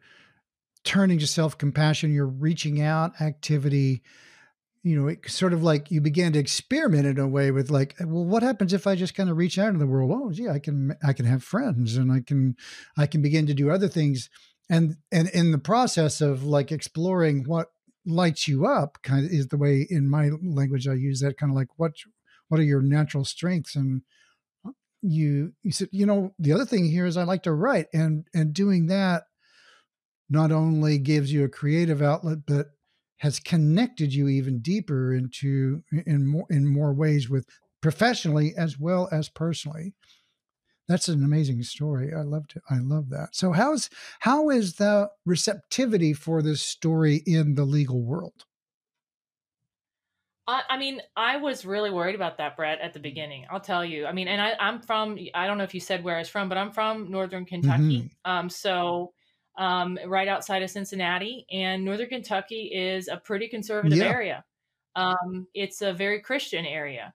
turning 0.83 1.19
to 1.19 1.27
self 1.27 1.55
compassion, 1.55 2.11
your 2.11 2.25
reaching 2.25 2.81
out 2.81 3.21
activity, 3.21 4.01
you 4.81 4.99
know, 4.99 5.07
it 5.07 5.29
sort 5.29 5.53
of 5.53 5.61
like 5.61 5.91
you 5.91 6.01
began 6.01 6.33
to 6.33 6.39
experiment 6.39 7.05
in 7.05 7.19
a 7.19 7.27
way 7.27 7.51
with 7.51 7.69
like, 7.69 7.93
well, 7.99 8.25
what 8.25 8.41
happens 8.41 8.73
if 8.73 8.87
I 8.87 8.95
just 8.95 9.13
kind 9.13 9.29
of 9.29 9.37
reach 9.37 9.59
out 9.59 9.67
into 9.67 9.77
the 9.77 9.85
world? 9.85 10.09
Oh, 10.11 10.31
gee, 10.31 10.49
I 10.49 10.57
can, 10.57 10.95
I 11.05 11.13
can 11.13 11.25
have 11.25 11.43
friends 11.43 11.95
and 11.95 12.11
I 12.11 12.21
can, 12.21 12.55
I 12.97 13.05
can 13.05 13.21
begin 13.21 13.45
to 13.45 13.53
do 13.53 13.69
other 13.69 13.87
things. 13.87 14.31
And, 14.71 14.95
and 15.11 15.29
in 15.29 15.51
the 15.51 15.59
process 15.59 16.21
of 16.21 16.43
like 16.43 16.71
exploring 16.71 17.43
what 17.45 17.67
lights 18.07 18.47
you 18.47 18.65
up 18.65 18.97
kind 19.03 19.25
of 19.25 19.31
is 19.31 19.47
the 19.47 19.57
way 19.57 19.85
in 19.89 20.09
my 20.09 20.31
language 20.41 20.87
I 20.87 20.93
use 20.93 21.19
that 21.19 21.37
kind 21.37 21.51
of 21.51 21.55
like 21.55 21.67
what, 21.77 21.93
what 22.47 22.59
are 22.59 22.63
your 22.63 22.81
natural 22.81 23.25
strengths 23.25 23.75
and 23.75 24.01
uh, 24.65 24.71
you 25.01 25.53
you 25.63 25.71
said 25.71 25.89
you 25.91 26.05
know 26.05 26.31
the 26.39 26.53
other 26.53 26.65
thing 26.65 26.85
here 26.85 27.05
is 27.05 27.17
i 27.17 27.23
like 27.23 27.43
to 27.43 27.53
write 27.53 27.87
and 27.93 28.25
and 28.33 28.53
doing 28.53 28.87
that 28.87 29.23
not 30.29 30.51
only 30.51 30.97
gives 30.97 31.31
you 31.31 31.43
a 31.43 31.49
creative 31.49 32.01
outlet 32.01 32.39
but 32.47 32.67
has 33.17 33.39
connected 33.39 34.13
you 34.13 34.27
even 34.27 34.59
deeper 34.59 35.13
into 35.13 35.83
in 36.05 36.25
more 36.25 36.45
in 36.49 36.67
more 36.67 36.93
ways 36.93 37.29
with 37.29 37.45
professionally 37.81 38.53
as 38.57 38.79
well 38.79 39.07
as 39.11 39.29
personally. 39.29 39.93
That's 40.87 41.09
an 41.09 41.23
amazing 41.23 41.63
story. 41.63 42.13
I 42.13 42.21
love 42.21 42.47
to, 42.49 42.61
I 42.69 42.79
love 42.79 43.09
that. 43.09 43.35
So 43.35 43.51
how's 43.51 43.89
how 44.19 44.49
is 44.49 44.75
the 44.75 45.09
receptivity 45.25 46.13
for 46.13 46.41
this 46.41 46.61
story 46.61 47.21
in 47.25 47.55
the 47.55 47.65
legal 47.65 48.01
world? 48.01 48.45
I, 50.47 50.61
I 50.69 50.77
mean, 50.77 51.01
I 51.15 51.37
was 51.37 51.65
really 51.65 51.91
worried 51.91 52.15
about 52.15 52.37
that, 52.37 52.55
Brett, 52.55 52.79
at 52.79 52.93
the 52.93 52.99
beginning. 52.99 53.45
I'll 53.51 53.59
tell 53.59 53.83
you. 53.83 54.05
I 54.05 54.13
mean, 54.13 54.29
and 54.29 54.41
I, 54.41 54.53
I'm 54.59 54.79
from, 54.79 55.17
I 55.33 55.45
don't 55.45 55.57
know 55.57 55.65
if 55.65 55.73
you 55.73 55.81
said 55.81 56.03
where 56.03 56.15
I 56.15 56.19
was 56.19 56.29
from, 56.29 56.47
but 56.47 56.57
I'm 56.57 56.71
from 56.71 57.11
Northern 57.11 57.45
Kentucky. 57.45 58.03
Mm-hmm. 58.03 58.31
Um, 58.31 58.49
so 58.49 59.11
um, 59.57 59.99
right 60.05 60.27
outside 60.27 60.63
of 60.63 60.69
Cincinnati. 60.69 61.45
And 61.51 61.83
Northern 61.83 62.07
Kentucky 62.07 62.71
is 62.73 63.09
a 63.09 63.17
pretty 63.17 63.49
conservative 63.49 63.97
yeah. 63.97 64.05
area. 64.05 64.45
Um, 64.95 65.47
it's 65.53 65.81
a 65.81 65.93
very 65.93 66.21
Christian 66.21 66.65
area. 66.65 67.13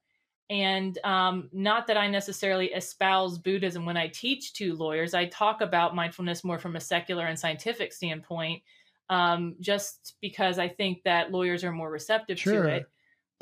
And 0.53 0.99
um, 1.03 1.49
not 1.53 1.87
that 1.87 1.97
I 1.97 2.09
necessarily 2.09 2.67
espouse 2.67 3.39
Buddhism 3.39 3.87
when 3.87 3.97
I 3.97 4.09
teach 4.09 4.53
to 4.55 4.75
lawyers, 4.75 5.15
I 5.15 5.27
talk 5.27 5.63
about 5.63 5.97
mindfulness 5.97 6.45
more 6.45 6.59
from 6.59 6.77
a 6.77 6.81
secular 6.81 7.27
and 7.27 7.39
scientific 7.39 7.93
standpoint, 7.93 8.63
um, 9.09 9.57
just 9.61 10.17
because 10.21 10.59
I 10.59 10.69
think 10.69 11.03
that 11.05 11.33
lawyers 11.33 11.65
are 11.65 11.73
more 11.73 11.91
receptive 11.91 12.39
sure. 12.39 12.65
to 12.65 12.69
it 12.69 12.87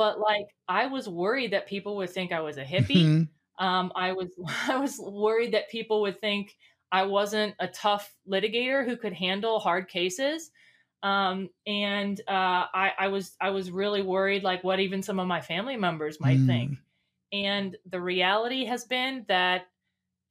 but 0.00 0.18
like 0.18 0.46
I 0.66 0.86
was 0.86 1.10
worried 1.10 1.52
that 1.52 1.68
people 1.68 1.94
would 1.96 2.08
think 2.08 2.32
I 2.32 2.40
was 2.40 2.56
a 2.56 2.64
hippie. 2.64 3.04
Mm-hmm. 3.04 3.62
Um, 3.62 3.92
I 3.94 4.12
was 4.12 4.28
I 4.66 4.78
was 4.78 4.98
worried 4.98 5.52
that 5.52 5.68
people 5.68 6.00
would 6.00 6.18
think 6.22 6.56
I 6.90 7.02
wasn't 7.02 7.54
a 7.60 7.68
tough 7.68 8.10
litigator 8.26 8.82
who 8.82 8.96
could 8.96 9.12
handle 9.12 9.60
hard 9.60 9.88
cases. 9.88 10.50
Um, 11.02 11.50
and 11.66 12.18
uh, 12.26 12.64
I, 12.72 12.92
I 12.98 13.08
was 13.08 13.36
I 13.42 13.50
was 13.50 13.70
really 13.70 14.00
worried 14.00 14.42
like 14.42 14.64
what 14.64 14.80
even 14.80 15.02
some 15.02 15.20
of 15.20 15.26
my 15.26 15.42
family 15.42 15.76
members 15.76 16.18
might 16.18 16.38
mm. 16.38 16.46
think. 16.46 16.78
And 17.32 17.76
the 17.88 18.00
reality 18.00 18.64
has 18.64 18.84
been 18.84 19.24
that 19.28 19.68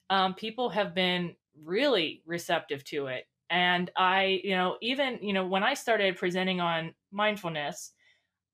um, 0.09 0.33
people 0.33 0.69
have 0.69 0.93
been 0.93 1.35
really 1.63 2.21
receptive 2.25 2.83
to 2.85 3.07
it. 3.07 3.27
And 3.49 3.89
I, 3.95 4.41
you 4.43 4.55
know, 4.55 4.77
even 4.81 5.19
you 5.21 5.33
know 5.33 5.45
when 5.45 5.63
I 5.63 5.73
started 5.73 6.17
presenting 6.17 6.61
on 6.61 6.93
mindfulness, 7.11 7.93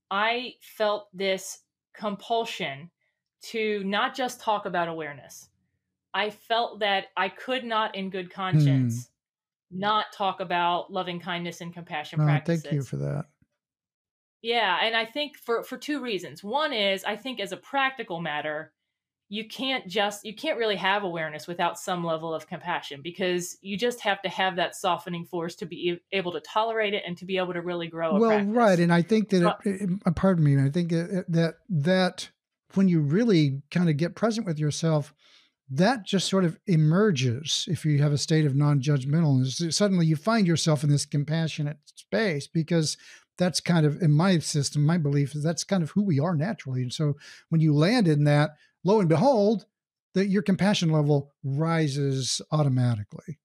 I 0.09 0.53
felt 0.61 1.09
this 1.13 1.59
compulsion 1.93 2.89
to 3.43 3.83
not 3.83 4.15
just 4.15 4.39
talk 4.41 4.65
about 4.65 4.87
awareness. 4.87 5.49
I 6.13 6.29
felt 6.29 6.79
that 6.79 7.07
I 7.17 7.29
could 7.29 7.65
not, 7.65 7.93
in 7.93 8.09
good 8.09 8.31
conscience, 8.31 9.09
hmm. 9.69 9.79
not 9.79 10.05
talk 10.13 10.39
about 10.39 10.91
loving 10.91 11.19
kindness 11.19 11.59
and 11.59 11.73
compassion 11.73 12.21
oh, 12.21 12.23
practices. 12.23 12.63
Thank 12.63 12.75
you 12.75 12.83
for 12.83 12.97
that. 12.97 13.25
Yeah, 14.45 14.77
and 14.79 14.95
I 14.95 15.05
think 15.05 15.37
for 15.37 15.63
for 15.63 15.75
two 15.75 15.99
reasons. 15.99 16.43
One 16.43 16.71
is 16.71 17.03
I 17.03 17.15
think 17.15 17.39
as 17.39 17.51
a 17.51 17.57
practical 17.57 18.21
matter, 18.21 18.71
you 19.27 19.47
can't 19.47 19.87
just 19.87 20.23
you 20.23 20.35
can't 20.35 20.59
really 20.59 20.75
have 20.75 21.01
awareness 21.01 21.47
without 21.47 21.79
some 21.79 22.05
level 22.05 22.31
of 22.31 22.45
compassion 22.45 23.01
because 23.03 23.57
you 23.61 23.75
just 23.75 24.01
have 24.01 24.21
to 24.21 24.29
have 24.29 24.57
that 24.57 24.75
softening 24.75 25.25
force 25.25 25.55
to 25.55 25.65
be 25.65 25.99
able 26.11 26.31
to 26.31 26.39
tolerate 26.41 26.93
it 26.93 27.01
and 27.07 27.17
to 27.17 27.25
be 27.25 27.37
able 27.37 27.53
to 27.53 27.61
really 27.61 27.87
grow 27.87 28.19
well 28.19 28.43
right 28.43 28.77
and 28.77 28.93
i 28.93 29.01
think 29.01 29.29
that 29.29 29.57
it, 29.65 29.81
it, 29.81 29.89
uh, 30.05 30.11
pardon 30.11 30.43
me 30.43 30.63
i 30.63 30.69
think 30.69 30.91
it, 30.91 31.25
that 31.27 31.55
that 31.67 32.29
when 32.75 32.87
you 32.87 33.01
really 33.01 33.63
kind 33.71 33.89
of 33.89 33.97
get 33.97 34.13
present 34.13 34.45
with 34.45 34.59
yourself 34.59 35.11
that 35.71 36.05
just 36.05 36.29
sort 36.29 36.45
of 36.45 36.59
emerges 36.67 37.65
if 37.67 37.83
you 37.83 37.99
have 37.99 38.13
a 38.13 38.19
state 38.19 38.45
of 38.45 38.55
non-judgmentalness 38.55 39.73
suddenly 39.73 40.05
you 40.05 40.15
find 40.15 40.45
yourself 40.45 40.83
in 40.83 40.89
this 40.91 41.05
compassionate 41.05 41.77
space 41.95 42.45
because 42.45 42.95
that's 43.37 43.59
kind 43.59 43.85
of 43.85 44.01
in 44.01 44.11
my 44.11 44.39
system 44.39 44.85
my 44.85 44.97
belief 44.97 45.35
is 45.35 45.43
that's 45.43 45.63
kind 45.63 45.83
of 45.83 45.91
who 45.91 46.03
we 46.03 46.19
are 46.19 46.35
naturally 46.35 46.81
and 46.81 46.93
so 46.93 47.15
when 47.49 47.61
you 47.61 47.73
land 47.73 48.07
in 48.07 48.23
that 48.23 48.51
lo 48.85 48.99
and 49.01 49.09
behold, 49.09 49.65
that 50.13 50.27
your 50.27 50.41
compassion 50.41 50.89
level 50.89 51.33
rises 51.43 52.41
automatically. 52.51 53.39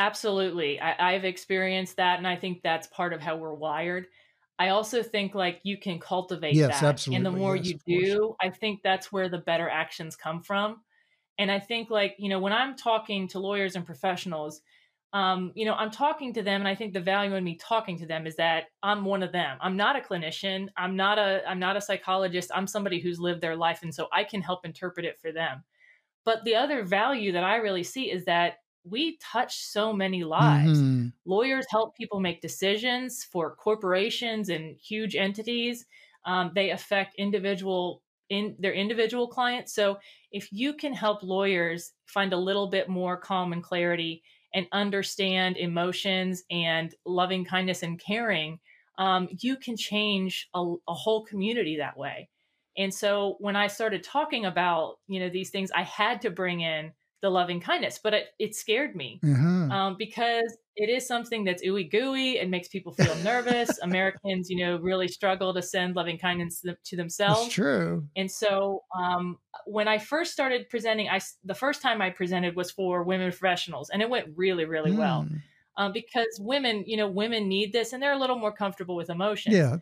Absolutely. 0.00 0.78
I, 0.78 1.14
have 1.14 1.24
experienced 1.24 1.96
that. 1.96 2.18
And 2.18 2.26
I 2.26 2.36
think 2.36 2.62
that's 2.62 2.86
part 2.88 3.12
of 3.12 3.20
how 3.20 3.36
we're 3.36 3.54
wired. 3.54 4.06
I 4.58 4.68
also 4.68 5.02
think 5.02 5.34
like 5.34 5.60
you 5.64 5.78
can 5.78 5.98
cultivate 5.98 6.54
yes, 6.54 6.80
that. 6.80 6.86
Absolutely. 6.86 7.16
And 7.16 7.26
the 7.26 7.38
more 7.38 7.56
yes, 7.56 7.74
you 7.86 8.06
do, 8.06 8.36
I 8.40 8.50
think 8.50 8.82
that's 8.82 9.10
where 9.10 9.28
the 9.28 9.38
better 9.38 9.68
actions 9.68 10.14
come 10.14 10.42
from. 10.42 10.82
And 11.38 11.50
I 11.50 11.58
think 11.58 11.90
like, 11.90 12.14
you 12.18 12.28
know, 12.28 12.38
when 12.38 12.52
I'm 12.52 12.76
talking 12.76 13.26
to 13.28 13.38
lawyers 13.38 13.74
and 13.74 13.86
professionals, 13.86 14.60
um, 15.12 15.52
you 15.54 15.64
know, 15.64 15.74
I'm 15.74 15.90
talking 15.90 16.34
to 16.34 16.42
them, 16.42 16.60
and 16.60 16.68
I 16.68 16.74
think 16.74 16.92
the 16.92 17.00
value 17.00 17.34
in 17.34 17.42
me 17.42 17.56
talking 17.56 17.98
to 17.98 18.06
them 18.06 18.26
is 18.26 18.36
that 18.36 18.64
I'm 18.82 19.04
one 19.04 19.22
of 19.22 19.32
them. 19.32 19.56
I'm 19.60 19.76
not 19.76 19.96
a 19.96 20.00
clinician. 20.00 20.68
I'm 20.76 20.96
not 20.96 21.18
a 21.18 21.42
I'm 21.48 21.58
not 21.58 21.76
a 21.76 21.80
psychologist. 21.80 22.50
I'm 22.54 22.66
somebody 22.66 23.00
who's 23.00 23.18
lived 23.18 23.40
their 23.40 23.56
life, 23.56 23.82
and 23.82 23.94
so 23.94 24.08
I 24.12 24.24
can 24.24 24.42
help 24.42 24.66
interpret 24.66 25.06
it 25.06 25.18
for 25.18 25.32
them. 25.32 25.64
But 26.24 26.44
the 26.44 26.56
other 26.56 26.84
value 26.84 27.32
that 27.32 27.44
I 27.44 27.56
really 27.56 27.84
see 27.84 28.10
is 28.10 28.26
that 28.26 28.58
we 28.84 29.16
touch 29.18 29.56
so 29.64 29.92
many 29.94 30.24
lives. 30.24 30.78
Mm-hmm. 30.78 31.08
Lawyers 31.24 31.66
help 31.70 31.96
people 31.96 32.20
make 32.20 32.42
decisions 32.42 33.24
for 33.24 33.54
corporations 33.54 34.50
and 34.50 34.76
huge 34.76 35.16
entities. 35.16 35.86
Um, 36.26 36.52
they 36.54 36.70
affect 36.70 37.14
individual 37.16 38.02
in 38.28 38.56
their 38.58 38.74
individual 38.74 39.26
clients. 39.26 39.74
So 39.74 39.98
if 40.32 40.52
you 40.52 40.74
can 40.74 40.92
help 40.92 41.22
lawyers 41.22 41.92
find 42.06 42.34
a 42.34 42.36
little 42.36 42.68
bit 42.68 42.88
more 42.88 43.16
calm 43.16 43.54
and 43.54 43.62
clarity 43.62 44.22
and 44.54 44.66
understand 44.72 45.56
emotions 45.56 46.42
and 46.50 46.94
loving 47.04 47.44
kindness 47.44 47.82
and 47.82 48.00
caring, 48.00 48.58
um, 48.98 49.28
you 49.40 49.56
can 49.56 49.76
change 49.76 50.48
a, 50.54 50.74
a 50.88 50.94
whole 50.94 51.24
community 51.24 51.76
that 51.76 51.96
way. 51.96 52.28
And 52.76 52.94
so 52.94 53.36
when 53.40 53.56
I 53.56 53.66
started 53.66 54.02
talking 54.02 54.44
about 54.44 54.96
you 55.08 55.20
know 55.20 55.28
these 55.28 55.50
things, 55.50 55.70
I 55.74 55.82
had 55.82 56.20
to 56.22 56.30
bring 56.30 56.60
in 56.60 56.92
the 57.20 57.30
loving 57.30 57.60
kindness, 57.60 57.98
but 58.02 58.14
it, 58.14 58.26
it 58.38 58.54
scared 58.54 58.94
me 58.94 59.20
mm-hmm. 59.24 59.70
um, 59.72 59.96
because 59.98 60.56
it 60.76 60.88
is 60.88 61.06
something 61.06 61.42
that's 61.42 61.62
ooey 61.64 61.90
gooey 61.90 62.38
and 62.38 62.50
makes 62.50 62.68
people 62.68 62.92
feel 62.92 63.14
nervous. 63.16 63.78
Americans, 63.82 64.48
you 64.48 64.64
know, 64.64 64.76
really 64.76 65.08
struggle 65.08 65.52
to 65.54 65.62
send 65.62 65.96
loving 65.96 66.18
kindness 66.18 66.64
to 66.84 66.96
themselves. 66.96 67.40
That's 67.42 67.54
true. 67.54 68.06
And 68.16 68.30
so 68.30 68.84
um, 68.96 69.38
when 69.66 69.88
I 69.88 69.98
first 69.98 70.32
started 70.32 70.68
presenting, 70.68 71.08
I 71.08 71.20
the 71.44 71.54
first 71.54 71.82
time 71.82 72.00
I 72.00 72.10
presented 72.10 72.54
was 72.54 72.70
for 72.70 73.02
women 73.02 73.30
professionals, 73.30 73.90
and 73.90 74.00
it 74.00 74.08
went 74.08 74.28
really, 74.36 74.64
really 74.64 74.92
mm. 74.92 74.98
well. 74.98 75.28
Um, 75.76 75.92
because 75.92 76.40
women, 76.40 76.84
you 76.88 76.96
know, 76.96 77.08
women 77.08 77.48
need 77.48 77.72
this, 77.72 77.92
and 77.92 78.02
they're 78.02 78.12
a 78.12 78.18
little 78.18 78.38
more 78.38 78.52
comfortable 78.52 78.96
with 78.96 79.10
emotions. 79.10 79.54
Yeah. 79.54 79.76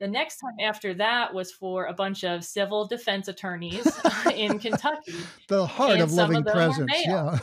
The 0.00 0.08
next 0.08 0.38
time 0.38 0.54
after 0.60 0.94
that 0.94 1.34
was 1.34 1.50
for 1.50 1.86
a 1.86 1.92
bunch 1.92 2.22
of 2.22 2.44
civil 2.44 2.86
defense 2.86 3.26
attorneys 3.26 3.86
in 4.34 4.58
Kentucky. 4.60 5.16
The 5.48 5.66
heart 5.66 5.98
of 5.98 6.12
loving 6.12 6.46
of 6.46 6.46
presence. 6.46 6.92
Yeah. 7.04 7.38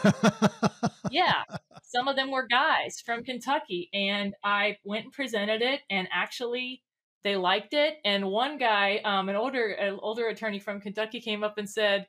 yeah. 1.12 1.44
Some 1.84 2.08
of 2.08 2.16
them 2.16 2.32
were 2.32 2.48
guys 2.48 3.02
from 3.06 3.24
Kentucky. 3.24 3.90
And 3.94 4.36
I 4.44 4.78
went 4.86 5.06
and 5.06 5.14
presented 5.14 5.62
it 5.62 5.82
and 5.90 6.08
actually 6.14 6.82
they 7.24 7.36
liked 7.36 7.74
it. 7.74 7.96
And 8.06 8.28
one 8.28 8.58
guy, 8.58 9.02
um, 9.04 9.28
an 9.28 9.36
older 9.36 9.72
an 9.72 10.00
older 10.02 10.28
attorney 10.28 10.60
from 10.60 10.80
Kentucky 10.80 11.20
came 11.20 11.44
up 11.44 11.58
and 11.58 11.70
said, 11.70 12.08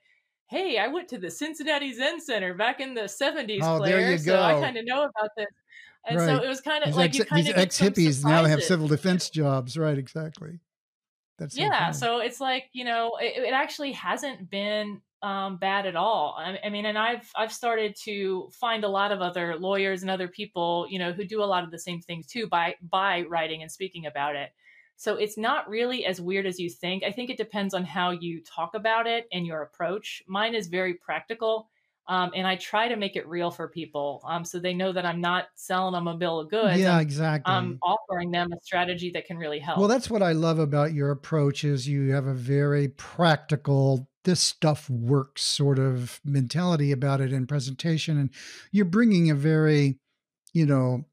Hey, 0.49 0.79
I 0.79 0.87
went 0.87 1.09
to 1.09 1.19
the 1.19 1.31
Cincinnati 1.31 1.93
Zen 1.93 2.21
Center 2.21 2.55
back 2.55 2.79
in 2.79 2.95
the 2.95 3.03
70s, 3.03 3.59
oh, 3.63 3.79
Claire. 3.79 3.97
There 3.97 4.13
you 4.13 4.19
go. 4.19 4.37
So 4.37 4.41
I 4.41 4.61
kind 4.61 4.77
of 4.77 4.85
know 4.85 5.03
about 5.03 5.31
this. 5.37 5.47
And 6.07 6.19
right. 6.19 6.27
so 6.27 6.43
it 6.43 6.49
was 6.49 6.61
kind 6.61 6.85
of 6.85 6.95
like 6.95 7.19
ex, 7.19 7.31
these 7.33 7.53
ex 7.53 7.81
hippies 7.81 8.25
now 8.25 8.45
have 8.45 8.63
civil 8.63 8.87
defense 8.87 9.29
jobs, 9.29 9.77
right? 9.77 9.99
Exactly. 9.99 10.61
That's 11.39 11.57
yeah. 11.57 11.91
So 11.91 12.19
it's 12.19 12.41
like 12.41 12.65
you 12.73 12.85
know, 12.85 13.17
it, 13.21 13.43
it 13.43 13.53
actually 13.53 13.93
hasn't 13.93 14.49
been 14.49 15.01
um, 15.23 15.57
bad 15.57 15.87
at 15.87 15.97
all. 15.97 16.37
I, 16.39 16.59
I, 16.65 16.69
mean, 16.69 16.87
and 16.87 16.97
I've 16.97 17.29
I've 17.37 17.53
started 17.53 17.97
to 18.05 18.49
find 18.53 18.85
a 18.85 18.89
lot 18.89 19.13
of 19.13 19.21
other 19.21 19.57
lawyers 19.57 20.03
and 20.03 20.11
other 20.11 20.29
people, 20.29 20.87
you 20.89 20.99
know, 20.99 21.13
who 21.13 21.25
do 21.25 21.43
a 21.43 21.45
lot 21.45 21.65
of 21.65 21.71
the 21.71 21.79
same 21.79 22.01
things 22.01 22.27
too 22.27 22.47
by 22.47 22.77
by 22.81 23.23
writing 23.23 23.63
and 23.63 23.71
speaking 23.71 24.07
about 24.07 24.37
it. 24.37 24.51
So 24.97 25.17
it's 25.17 25.37
not 25.37 25.69
really 25.69 26.07
as 26.07 26.21
weird 26.21 26.47
as 26.47 26.59
you 26.59 26.71
think. 26.71 27.03
I 27.05 27.13
think 27.13 27.29
it 27.29 27.37
depends 27.37 27.75
on 27.75 27.85
how 27.85 28.13
you 28.13 28.43
talk 28.43 28.75
about 28.75 29.07
it 29.07 29.27
and 29.33 29.47
your 29.47 29.63
approach. 29.63 30.23
Mine 30.27 30.55
is 30.55 30.69
very 30.69 30.95
practical. 30.95 31.69
Um, 32.09 32.31
and 32.37 32.47
I 32.47 32.55
try 32.55 32.87
to 32.87 32.95
make 32.95 33.17
it 33.17 33.27
real 33.27 33.51
for 33.51 33.67
people, 33.67 34.23
um, 34.25 34.45
so 34.45 34.61
they 34.61 34.75
know 34.75 34.93
that 34.93 35.05
I'm 35.05 35.21
not 35.21 35.47
selling 35.57 35.93
them 35.93 36.07
a 36.07 36.17
bill 36.17 36.39
of 36.39 36.49
goods. 36.49 36.79
Yeah, 36.79 36.95
I'm, 36.95 37.01
exactly. 37.01 37.53
I'm 37.53 37.81
offering 37.83 38.31
them 38.31 38.53
a 38.53 38.57
strategy 38.63 39.11
that 39.15 39.27
can 39.27 39.39
really 39.39 39.59
help. 39.59 39.79
Well, 39.79 39.89
that's 39.89 40.09
what 40.09 40.23
I 40.23 40.31
love 40.31 40.61
about 40.61 40.95
your 40.95 41.11
approach 41.11 41.65
is 41.65 41.89
you 41.89 42.13
have 42.13 42.27
a 42.27 42.33
very 42.33 42.89
practical, 42.89 44.09
this 44.23 44.39
stuff 44.39 44.89
works 44.89 45.43
sort 45.43 45.81
of 45.81 46.21
mentality 46.25 46.93
about 46.93 47.21
it 47.21 47.33
in 47.33 47.45
presentation, 47.45 48.19
and 48.19 48.31
you're 48.71 48.85
bringing 48.85 49.31
a 49.31 49.35
very, 49.35 49.99
you 50.53 50.65
know, 50.65 51.07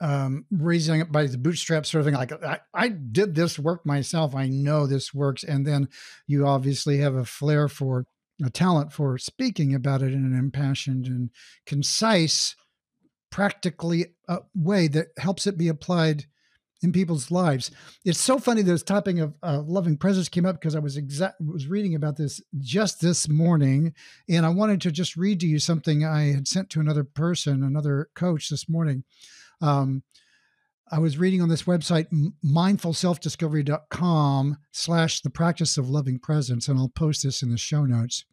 um, 0.00 0.44
raising 0.50 1.00
it 1.00 1.10
by 1.10 1.26
the 1.26 1.38
bootstraps 1.38 1.90
sort 1.90 2.00
of 2.00 2.04
thing. 2.06 2.14
Like 2.14 2.32
I, 2.44 2.60
I 2.74 2.88
did 2.88 3.34
this 3.34 3.58
work 3.58 3.86
myself. 3.86 4.34
I 4.34 4.46
know 4.46 4.86
this 4.86 5.14
works, 5.14 5.42
and 5.42 5.66
then 5.66 5.88
you 6.26 6.46
obviously 6.46 6.98
have 6.98 7.14
a 7.14 7.24
flair 7.24 7.66
for 7.68 8.04
a 8.44 8.50
talent 8.50 8.92
for 8.92 9.18
speaking 9.18 9.74
about 9.74 10.02
it 10.02 10.12
in 10.12 10.24
an 10.24 10.36
impassioned 10.36 11.06
and 11.06 11.30
concise, 11.66 12.54
practically 13.30 14.06
uh, 14.28 14.38
way 14.54 14.88
that 14.88 15.08
helps 15.18 15.46
it 15.46 15.56
be 15.56 15.68
applied 15.68 16.26
in 16.82 16.92
people's 16.92 17.30
lives. 17.30 17.70
It's 18.04 18.20
so 18.20 18.38
funny 18.38 18.62
this 18.62 18.82
topic 18.82 19.18
of 19.18 19.34
uh, 19.42 19.62
loving 19.64 19.96
presence 19.96 20.28
came 20.28 20.44
up 20.44 20.60
because 20.60 20.74
I 20.74 20.80
was 20.80 20.96
exact 20.96 21.40
was 21.40 21.68
reading 21.68 21.94
about 21.94 22.16
this 22.16 22.40
just 22.58 23.00
this 23.00 23.28
morning, 23.28 23.94
and 24.28 24.44
I 24.44 24.48
wanted 24.48 24.80
to 24.82 24.90
just 24.90 25.16
read 25.16 25.40
to 25.40 25.46
you 25.46 25.58
something 25.58 26.04
I 26.04 26.32
had 26.32 26.48
sent 26.48 26.70
to 26.70 26.80
another 26.80 27.04
person, 27.04 27.62
another 27.62 28.10
coach 28.14 28.48
this 28.48 28.68
morning. 28.68 29.04
Um, 29.60 30.02
I 30.92 30.98
was 30.98 31.16
reading 31.16 31.40
on 31.40 31.48
this 31.48 31.62
website, 31.62 32.08
mindfulselfdiscovery.com 32.44 34.58
slash 34.72 35.22
the 35.22 35.30
practice 35.30 35.78
of 35.78 35.88
loving 35.88 36.18
presence, 36.18 36.68
and 36.68 36.78
I'll 36.78 36.90
post 36.90 37.22
this 37.22 37.42
in 37.42 37.50
the 37.50 37.56
show 37.56 37.86
notes. 37.86 38.26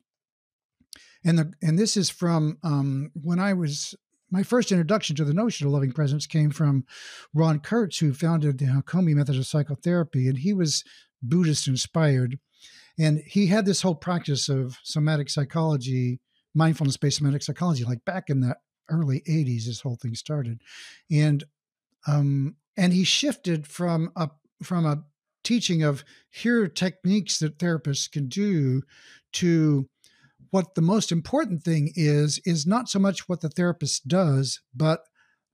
And 1.24 1.40
the 1.40 1.54
and 1.62 1.80
this 1.80 1.96
is 1.96 2.10
from 2.10 2.58
um, 2.62 3.12
when 3.14 3.40
I 3.40 3.54
was 3.54 3.96
my 4.30 4.44
first 4.44 4.74
introduction 4.74 5.16
to 5.16 5.24
the 5.24 5.34
notion 5.34 5.68
of 5.68 5.74
loving 5.74 5.94
presence 5.94 6.28
came 6.28 6.52
from 6.52 6.84
Ron 7.34 7.62
Kurtz, 7.62 8.00
who 8.00 8.14
founded 8.14 8.58
the 8.58 8.66
Hakomi 8.66 9.16
method 9.16 9.38
of 9.38 9.48
psychotherapy, 9.48 10.28
and 10.28 10.40
he 10.40 10.52
was 10.54 10.84
Buddhist 11.24 11.66
inspired. 11.66 12.40
And 12.98 13.20
he 13.26 13.48
had 13.48 13.66
this 13.66 13.84
whole 13.84 13.96
practice 13.96 14.50
of 14.50 14.78
somatic 14.84 15.30
psychology, 15.30 16.20
mindfulness 16.54 16.98
based 16.98 17.20
somatic 17.20 17.42
psychology, 17.42 17.86
like 17.86 18.04
back 18.04 18.30
in 18.30 18.42
the 18.42 18.58
early 18.90 19.22
80s, 19.22 19.64
this 19.66 19.80
whole 19.80 19.96
thing 19.96 20.16
started. 20.16 20.60
And 21.10 21.46
um, 22.08 22.56
and 22.78 22.94
he 22.94 23.04
shifted 23.04 23.68
from 23.68 24.12
a 24.16 24.30
from 24.64 24.86
a 24.86 25.04
teaching 25.44 25.84
of 25.84 26.04
here 26.30 26.64
are 26.64 26.68
techniques 26.68 27.40
that 27.40 27.58
therapists 27.58 28.12
can 28.12 28.28
do 28.28 28.82
to 29.32 29.88
what 30.52 30.76
the 30.76 30.82
most 30.82 31.12
important 31.12 31.64
thing 31.64 31.92
is 31.96 32.40
is 32.46 32.66
not 32.66 32.90
so 32.90 33.00
much 33.00 33.30
what 33.30 33.42
the 33.42 33.50
therapist 33.50 34.08
does 34.08 34.62
but 34.76 35.06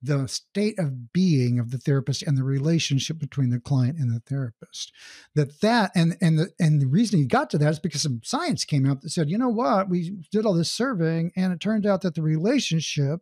the 0.05 0.27
state 0.27 0.77
of 0.77 1.11
being 1.13 1.59
of 1.59 1.71
the 1.71 1.77
therapist 1.77 2.21
and 2.21 2.37
the 2.37 2.43
relationship 2.43 3.17
between 3.17 3.49
the 3.49 3.59
client 3.59 3.97
and 3.97 4.13
the 4.13 4.19
therapist. 4.19 4.91
That 5.33 5.61
that 5.61 5.91
and 5.95 6.15
and 6.21 6.37
the 6.37 6.49
and 6.59 6.81
the 6.81 6.87
reason 6.87 7.19
he 7.19 7.25
got 7.25 7.49
to 7.51 7.57
that 7.57 7.71
is 7.71 7.79
because 7.79 8.01
some 8.01 8.21
science 8.23 8.65
came 8.65 8.85
out 8.85 9.01
that 9.01 9.09
said 9.09 9.29
you 9.29 9.37
know 9.37 9.49
what? 9.49 9.89
We 9.89 10.17
did 10.31 10.45
all 10.45 10.53
this 10.53 10.71
surveying 10.71 11.31
and 11.35 11.51
it 11.51 11.59
turned 11.59 11.85
out 11.85 12.01
that 12.01 12.15
the 12.15 12.21
relationship 12.21 13.21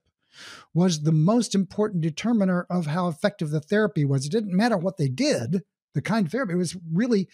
was 0.74 1.02
the 1.02 1.12
most 1.12 1.56
important 1.56 2.02
determiner 2.02 2.66
of 2.70 2.88
how 2.88 3.08
effective 3.08 3.50
the 3.50 3.62
therapy 3.62 4.06
was 4.06 4.26
it 4.26 4.32
didn't 4.32 4.56
matter 4.56 4.78
what 4.78 4.98
they 4.98 5.10
did 5.10 5.62
the 5.94 6.02
kind 6.02 6.26
of 6.26 6.32
therapy 6.32 6.54
it 6.54 6.58
was 6.58 6.78
really 6.92 7.28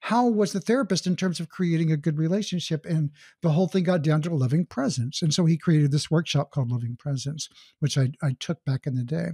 how 0.00 0.26
was 0.26 0.52
the 0.52 0.60
therapist 0.60 1.06
in 1.06 1.14
terms 1.14 1.40
of 1.40 1.48
creating 1.48 1.92
a 1.92 1.96
good 1.96 2.18
relationship? 2.18 2.86
And 2.86 3.10
the 3.42 3.50
whole 3.50 3.68
thing 3.68 3.84
got 3.84 4.02
down 4.02 4.22
to 4.22 4.34
loving 4.34 4.64
presence. 4.64 5.20
And 5.20 5.32
so 5.32 5.44
he 5.44 5.58
created 5.58 5.92
this 5.92 6.10
workshop 6.10 6.50
called 6.50 6.72
Loving 6.72 6.96
Presence, 6.96 7.48
which 7.80 7.98
I, 7.98 8.12
I 8.22 8.34
took 8.40 8.64
back 8.64 8.86
in 8.86 8.94
the 8.94 9.04
day. 9.04 9.32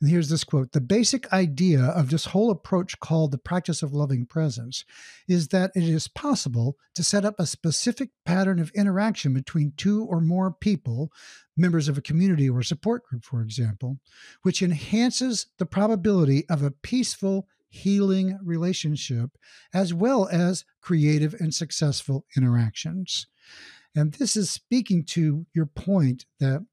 And 0.00 0.10
here's 0.10 0.28
this 0.28 0.44
quote 0.44 0.72
The 0.72 0.80
basic 0.80 1.32
idea 1.32 1.82
of 1.82 2.10
this 2.10 2.26
whole 2.26 2.50
approach 2.50 2.98
called 3.00 3.30
the 3.30 3.38
practice 3.38 3.82
of 3.82 3.92
loving 3.92 4.26
presence 4.26 4.84
is 5.28 5.48
that 5.48 5.70
it 5.74 5.84
is 5.84 6.08
possible 6.08 6.76
to 6.94 7.02
set 7.02 7.24
up 7.24 7.36
a 7.38 7.46
specific 7.46 8.10
pattern 8.24 8.58
of 8.58 8.70
interaction 8.70 9.34
between 9.34 9.72
two 9.76 10.04
or 10.04 10.20
more 10.20 10.52
people, 10.52 11.10
members 11.56 11.88
of 11.88 11.98
a 11.98 12.02
community 12.02 12.48
or 12.48 12.62
support 12.62 13.04
group, 13.04 13.24
for 13.24 13.42
example, 13.42 13.98
which 14.42 14.62
enhances 14.62 15.46
the 15.58 15.66
probability 15.66 16.44
of 16.48 16.62
a 16.62 16.70
peaceful 16.70 17.48
healing 17.68 18.38
relationship, 18.42 19.30
as 19.72 19.92
well 19.92 20.28
as 20.30 20.64
creative 20.80 21.34
and 21.34 21.52
successful 21.52 22.24
interactions. 22.36 23.26
And 23.96 24.12
this 24.14 24.36
is 24.36 24.50
speaking 24.50 25.04
to 25.06 25.46
your 25.54 25.66
point 25.66 26.26
that 26.40 26.64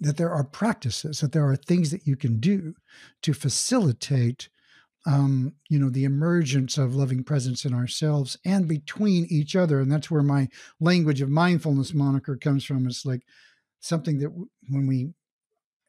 that 0.00 0.16
there 0.16 0.30
are 0.30 0.44
practices, 0.44 1.20
that 1.20 1.32
there 1.32 1.48
are 1.48 1.56
things 1.56 1.90
that 1.90 2.06
you 2.06 2.16
can 2.16 2.40
do 2.40 2.74
to 3.22 3.32
facilitate, 3.32 4.48
um, 5.06 5.54
you 5.70 5.78
know, 5.78 5.90
the 5.90 6.04
emergence 6.04 6.78
of 6.78 6.94
loving 6.94 7.22
presence 7.22 7.64
in 7.64 7.72
ourselves 7.72 8.36
and 8.44 8.66
between 8.68 9.26
each 9.30 9.54
other. 9.54 9.80
And 9.80 9.90
that's 9.90 10.10
where 10.10 10.22
my 10.22 10.48
language 10.80 11.20
of 11.20 11.28
mindfulness 11.28 11.94
moniker 11.94 12.36
comes 12.36 12.64
from. 12.64 12.86
It's 12.86 13.06
like 13.06 13.22
something 13.80 14.18
that 14.18 14.28
w- 14.28 14.48
when 14.68 14.86
we 14.86 15.10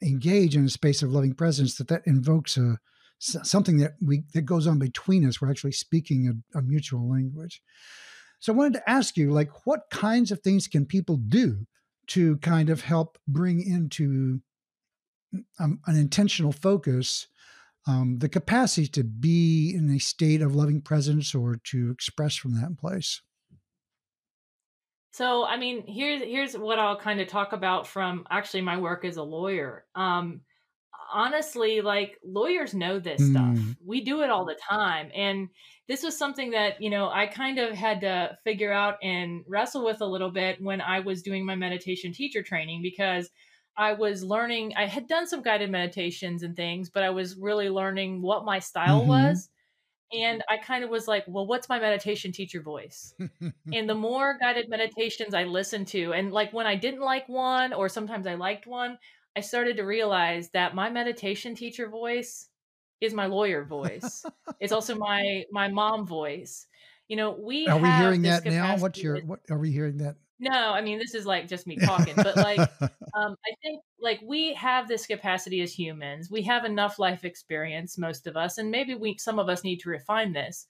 engage 0.02 0.56
in 0.56 0.66
a 0.66 0.70
space 0.70 1.02
of 1.02 1.12
loving 1.12 1.34
presence, 1.34 1.76
that 1.76 1.88
that 1.88 2.06
invokes 2.06 2.58
a 2.58 2.80
something 3.18 3.78
that 3.78 3.94
we 4.02 4.24
that 4.34 4.42
goes 4.42 4.68
on 4.68 4.78
between 4.78 5.26
us. 5.28 5.42
We're 5.42 5.50
actually 5.50 5.72
speaking 5.72 6.44
a, 6.54 6.60
a 6.60 6.62
mutual 6.62 7.10
language. 7.10 7.62
So 8.40 8.54
I 8.54 8.56
wanted 8.56 8.74
to 8.74 8.90
ask 8.90 9.18
you, 9.18 9.32
like, 9.32 9.66
what 9.66 9.90
kinds 9.90 10.32
of 10.32 10.42
things 10.42 10.68
can 10.68 10.86
people 10.86 11.18
do 11.18 11.66
to 12.08 12.38
kind 12.38 12.70
of 12.70 12.82
help 12.82 13.18
bring 13.28 13.62
into 13.62 14.42
um, 15.60 15.80
an 15.86 15.98
intentional 15.98 16.52
focus 16.52 17.28
um, 17.88 18.18
the 18.20 18.30
capacity 18.30 18.88
to 18.88 19.04
be 19.04 19.74
in 19.76 19.90
a 19.90 20.00
state 20.00 20.42
of 20.42 20.56
loving 20.56 20.82
presence 20.82 21.36
or 21.36 21.58
to 21.66 21.92
express 21.92 22.36
from 22.36 22.60
that 22.60 22.78
place? 22.78 23.22
So, 25.12 25.46
I 25.46 25.56
mean, 25.56 25.86
here's 25.88 26.22
here's 26.24 26.58
what 26.58 26.78
I'll 26.78 27.00
kind 27.00 27.22
of 27.22 27.28
talk 27.28 27.54
about 27.54 27.88
from 27.88 28.26
actually 28.30 28.62
my 28.62 28.78
work 28.78 29.06
as 29.06 29.18
a 29.18 29.24
lawyer. 29.24 29.86
Um, 29.96 30.42
honestly, 31.14 31.82
like 31.82 32.18
lawyers 32.24 32.74
know 32.74 33.00
this 33.00 33.22
mm. 33.22 33.32
stuff. 33.32 33.76
We 33.86 34.02
do 34.02 34.22
it 34.22 34.30
all 34.30 34.46
the 34.46 34.58
time. 34.70 35.10
And 35.16 35.50
this 35.88 36.04
was 36.04 36.18
something 36.18 36.52
that, 36.52 36.82
you 36.82 36.90
know, 36.90 37.10
I 37.10 37.28
kind 37.28 37.60
of 37.60 37.76
had 37.76 38.02
to 38.02 38.38
figure 38.44 38.72
out 38.72 38.96
and 39.04 39.44
wrestle 39.48 39.86
with 39.86 40.02
a 40.02 40.06
little 40.06 40.32
bit 40.32 40.62
when 40.62 40.82
I 40.82 41.00
was 41.00 41.22
doing 41.22 41.46
my 41.46 41.56
meditation 41.56 42.12
teacher 42.12 42.42
training 42.42 42.82
because 42.82 43.30
I 43.78 43.94
was 43.94 44.24
learning, 44.24 44.74
I 44.76 44.86
had 44.86 45.08
done 45.08 45.28
some 45.28 45.42
guided 45.42 45.70
meditations 45.70 46.44
and 46.44 46.56
things, 46.56 46.90
but 46.90 47.04
I 47.04 47.10
was 47.10 47.36
really 47.36 47.70
learning 47.70 48.22
what 48.22 48.46
my 48.46 48.60
style 48.60 49.00
mm-hmm. 49.00 49.10
was. 49.10 49.50
And 50.14 50.44
I 50.50 50.58
kind 50.58 50.84
of 50.84 50.90
was 50.90 51.08
like, 51.08 51.26
well, 51.28 51.48
what's 51.48 51.68
my 51.68 51.80
meditation 51.80 52.32
teacher 52.32 52.62
voice? 52.62 53.14
and 53.74 53.90
the 53.90 53.96
more 53.96 54.38
guided 54.40 54.70
meditations 54.70 55.34
I 55.34 55.44
listened 55.44 55.88
to, 55.90 56.14
and 56.14 56.32
like 56.32 56.54
when 56.54 56.68
I 56.68 56.76
didn't 56.76 57.02
like 57.02 57.28
one, 57.28 57.74
or 57.74 57.90
sometimes 57.90 58.28
I 58.28 58.36
liked 58.36 58.68
one, 58.68 58.98
I 59.36 59.42
started 59.42 59.78
to 59.78 59.84
realize 59.84 60.50
that 60.52 60.76
my 60.76 60.90
meditation 60.90 61.56
teacher 61.56 61.90
voice 61.90 62.48
is 63.02 63.14
my 63.14 63.26
lawyer 63.26 63.66
voice. 63.66 64.26
it's 64.60 64.72
also 64.72 64.96
my 64.96 65.44
my 65.52 65.68
mom 65.68 66.08
voice. 66.08 66.68
You 67.08 67.18
know, 67.18 67.32
we 67.32 67.68
are 67.68 67.78
we 67.78 67.90
hearing 67.90 68.22
that 68.24 68.46
now? 68.46 68.78
What's 68.78 69.02
your 69.02 69.20
what 69.26 69.40
are 69.50 69.58
we 69.58 69.72
hearing 69.72 69.98
that? 70.00 70.16
No, 70.40 70.52
I 70.52 70.82
mean 70.82 71.00
this 71.00 71.14
is 71.14 71.26
like 71.26 71.48
just 71.48 71.68
me 71.68 71.78
talking, 71.78 72.14
but 72.16 72.36
like 72.36 72.60
um, 72.82 73.36
I 73.46 73.52
think 73.62 73.82
like 74.00 74.20
we 74.24 74.54
have 74.56 74.88
this 74.88 75.06
capacity 75.06 75.62
as 75.62 75.74
humans. 75.74 76.30
We 76.32 76.44
have 76.44 76.66
enough 76.66 77.00
life 77.00 77.24
experience, 77.24 77.98
most 77.98 78.28
of 78.28 78.36
us, 78.36 78.58
and 78.58 78.72
maybe 78.72 78.96
we 78.96 79.18
some 79.20 79.40
of 79.40 79.50
us 79.50 79.64
need 79.64 79.80
to 79.82 79.90
refine 79.90 80.34
this, 80.34 80.68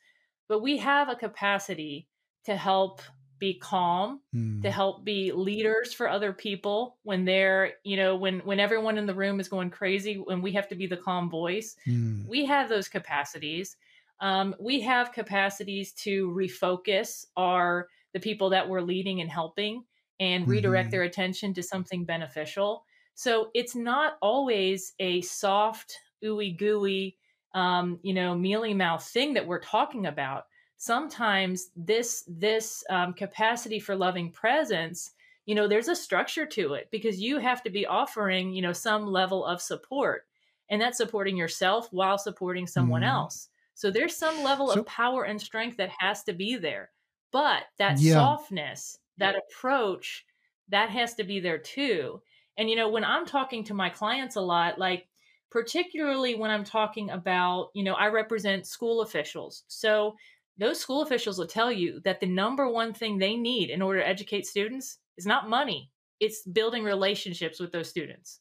but 0.48 0.62
we 0.62 0.78
have 0.78 1.10
a 1.10 1.16
capacity 1.16 2.08
to 2.46 2.56
help 2.56 3.02
be 3.40 3.54
calm 3.56 4.22
mm. 4.34 4.62
to 4.62 4.72
help 4.72 5.04
be 5.04 5.32
leaders 5.32 5.94
for 5.94 6.10
other 6.10 6.32
people 6.32 6.98
when 7.04 7.26
they're 7.26 7.74
you 7.84 7.98
know 7.98 8.16
when 8.16 8.40
when 8.40 8.60
everyone 8.60 8.98
in 8.98 9.06
the 9.06 9.14
room 9.14 9.40
is 9.40 9.48
going 9.48 9.70
crazy 9.70 10.16
when 10.16 10.42
we 10.42 10.52
have 10.52 10.68
to 10.68 10.76
be 10.76 10.88
the 10.88 10.98
calm 10.98 11.30
voice 11.30 11.76
mm. 11.88 12.26
we 12.28 12.46
have 12.46 12.70
those 12.70 12.88
capacities 12.88 13.78
um, 14.22 14.56
we 14.60 14.80
have 14.80 15.12
capacities 15.12 15.92
to 15.92 16.32
refocus 16.32 17.26
our 17.36 17.90
the 18.14 18.20
people 18.20 18.50
that 18.50 18.68
we're 18.70 18.82
leading 18.82 19.20
and 19.20 19.30
helping 19.30 19.84
and 20.22 20.48
redirect 20.48 20.86
mm-hmm. 20.86 20.92
their 20.92 21.04
attention 21.04 21.54
to 21.54 21.62
something 21.62 22.06
beneficial 22.06 22.86
so 23.16 23.50
it's 23.54 23.76
not 23.76 24.18
always 24.22 24.94
a 25.00 25.22
soft 25.22 26.00
ooey 26.24 26.58
gooey 26.58 27.18
um, 27.54 28.00
you 28.02 28.14
know 28.14 28.34
mealy 28.34 28.74
mouth 28.74 29.04
thing 29.04 29.34
that 29.34 29.46
we're 29.46 29.60
talking 29.60 30.06
about 30.06 30.46
sometimes 30.86 31.72
this 31.76 32.24
this 32.28 32.84
um, 32.92 33.12
capacity 33.14 33.80
for 33.80 33.96
loving 33.96 34.32
presence 34.32 35.12
you 35.48 35.56
know 35.56 35.68
there's 35.68 35.88
a 35.88 35.96
structure 35.96 36.46
to 36.46 36.76
it 36.76 36.88
because 36.92 37.20
you 37.20 37.40
have 37.40 37.64
to 37.64 37.72
be 37.72 37.88
offering 37.88 38.54
you 38.54 38.62
know 38.62 38.72
some 38.72 39.08
level 39.08 39.44
of 39.46 39.60
support 39.60 40.28
and 40.70 40.80
that's 40.80 40.98
supporting 40.98 41.36
yourself 41.36 41.88
while 41.92 42.20
supporting 42.20 42.68
someone 42.68 43.02
mm. 43.02 43.10
else 43.10 43.50
so 43.74 43.90
there's 43.90 44.16
some 44.16 44.44
level 44.44 44.68
so, 44.70 44.82
of 44.82 44.86
power 44.86 45.24
and 45.24 45.42
strength 45.42 45.76
that 45.78 45.90
has 45.98 46.24
to 46.24 46.34
be 46.34 46.56
there 46.56 46.92
but 47.32 47.64
that 47.80 48.00
yeah. 48.00 48.14
softness 48.14 49.00
that 49.18 49.36
approach 49.36 50.24
that 50.70 50.92
has 50.92 51.16
to 51.16 51.24
be 51.24 51.40
there 51.40 51.58
too 51.58 52.22
and 52.60 52.70
you 52.70 52.76
know 52.76 52.90
when 52.90 53.04
i'm 53.04 53.26
talking 53.26 53.64
to 53.64 53.74
my 53.74 53.90
clients 53.90 54.36
a 54.36 54.42
lot 54.42 54.78
like 54.78 55.08
particularly 55.50 56.36
when 56.36 56.52
i'm 56.52 56.64
talking 56.64 57.10
about 57.10 57.70
you 57.74 57.84
know 57.84 57.96
i 57.96 58.08
represent 58.08 58.68
school 58.68 59.02
officials 59.02 59.64
so 59.68 60.16
those 60.58 60.80
school 60.80 61.02
officials 61.02 61.38
will 61.38 61.48
tell 61.48 61.72
you 61.72 62.00
that 62.06 62.20
the 62.20 62.26
number 62.26 62.70
one 62.70 62.94
thing 62.94 63.18
they 63.18 63.36
need 63.36 63.70
in 63.70 63.82
order 63.82 64.00
to 64.00 64.08
educate 64.08 64.46
students 64.46 64.98
is 65.18 65.26
not 65.26 65.50
money 65.50 65.92
it's 66.20 66.44
building 66.44 66.84
relationships 66.84 67.60
with 67.60 67.72
those 67.72 67.90
students 67.90 68.40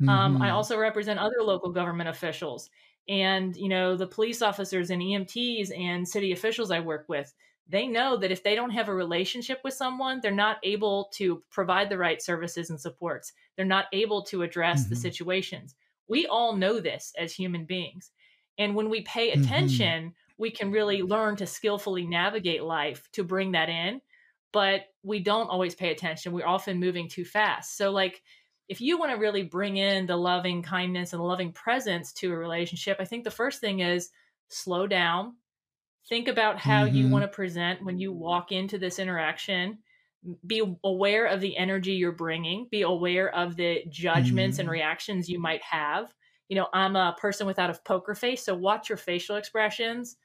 mm-hmm. 0.00 0.08
um, 0.08 0.40
i 0.42 0.46
mm-hmm. 0.46 0.56
also 0.56 0.78
represent 0.78 1.18
other 1.18 1.42
local 1.42 1.70
government 1.70 2.08
officials 2.08 2.70
and 3.08 3.56
you 3.56 3.68
know 3.68 3.96
the 3.96 4.06
police 4.06 4.42
officers 4.42 4.90
and 4.90 5.02
emts 5.02 5.70
and 5.78 6.06
city 6.06 6.32
officials 6.32 6.70
i 6.70 6.80
work 6.80 7.04
with 7.08 7.32
they 7.66 7.86
know 7.86 8.14
that 8.18 8.30
if 8.30 8.42
they 8.42 8.54
don't 8.54 8.70
have 8.70 8.88
a 8.88 8.94
relationship 8.94 9.60
with 9.64 9.74
someone 9.74 10.20
they're 10.20 10.30
not 10.30 10.58
able 10.62 11.10
to 11.14 11.42
provide 11.50 11.88
the 11.88 11.98
right 11.98 12.22
services 12.22 12.70
and 12.70 12.80
supports 12.80 13.32
they're 13.56 13.64
not 13.64 13.86
able 13.92 14.22
to 14.22 14.42
address 14.42 14.82
mm-hmm. 14.82 14.90
the 14.90 14.96
situations 14.96 15.74
We 16.08 16.26
all 16.26 16.54
know 16.54 16.80
this 16.80 17.12
as 17.18 17.32
human 17.32 17.64
beings. 17.64 18.10
And 18.58 18.74
when 18.74 18.90
we 18.90 19.02
pay 19.02 19.30
Mm-hmm. 19.32 20.14
We 20.38 20.50
can 20.50 20.70
really 20.72 21.02
learn 21.02 21.36
to 21.36 21.46
skillfully 21.46 22.06
navigate 22.06 22.62
life 22.62 23.08
to 23.12 23.24
bring 23.24 23.52
that 23.52 23.68
in. 23.68 24.00
But 24.52 24.86
we 25.02 25.20
don't 25.20 25.48
always 25.48 25.74
pay 25.74 25.90
attention. 25.90 26.32
We're 26.32 26.46
often 26.46 26.78
moving 26.78 27.08
too 27.08 27.24
fast. 27.24 27.76
So, 27.76 27.90
like, 27.90 28.22
if 28.68 28.80
you 28.80 28.98
want 28.98 29.10
to 29.12 29.18
really 29.18 29.42
bring 29.42 29.76
in 29.76 30.06
the 30.06 30.16
loving 30.16 30.62
kindness 30.62 31.12
and 31.12 31.20
the 31.20 31.24
loving 31.26 31.52
presence 31.52 32.12
to 32.14 32.32
a 32.32 32.36
relationship, 32.36 32.96
I 33.00 33.04
think 33.04 33.24
the 33.24 33.30
first 33.30 33.60
thing 33.60 33.80
is 33.80 34.10
slow 34.48 34.86
down. 34.86 35.36
Think 36.08 36.28
about 36.28 36.58
how 36.58 36.84
you 36.84 37.08
Mhm. 37.08 37.10
want 37.10 37.24
to 37.24 37.28
present 37.28 37.84
when 37.84 37.98
you 37.98 38.12
walk 38.12 38.52
into 38.52 38.78
this 38.78 38.98
interaction. 38.98 39.82
Be 40.46 40.62
aware 40.84 41.26
of 41.26 41.40
the 41.40 41.56
energy 41.56 41.92
you're 41.94 42.12
bringing. 42.12 42.68
Be 42.70 42.82
aware 42.82 43.34
of 43.34 43.56
the 43.56 43.84
judgments 43.90 44.58
and 44.58 44.68
Mhm. 44.68 44.70
reactions 44.70 45.28
you 45.28 45.38
might 45.38 45.62
have. 45.62 46.14
You 46.48 46.56
know, 46.56 46.68
I'm 46.72 46.96
a 46.96 47.16
person 47.18 47.46
without 47.46 47.70
a 47.70 47.80
poker 47.84 48.14
face, 48.14 48.44
so 48.44 48.54
watch 48.54 48.88
your 48.88 48.98
facial 48.98 49.36
expressions. 49.36 50.16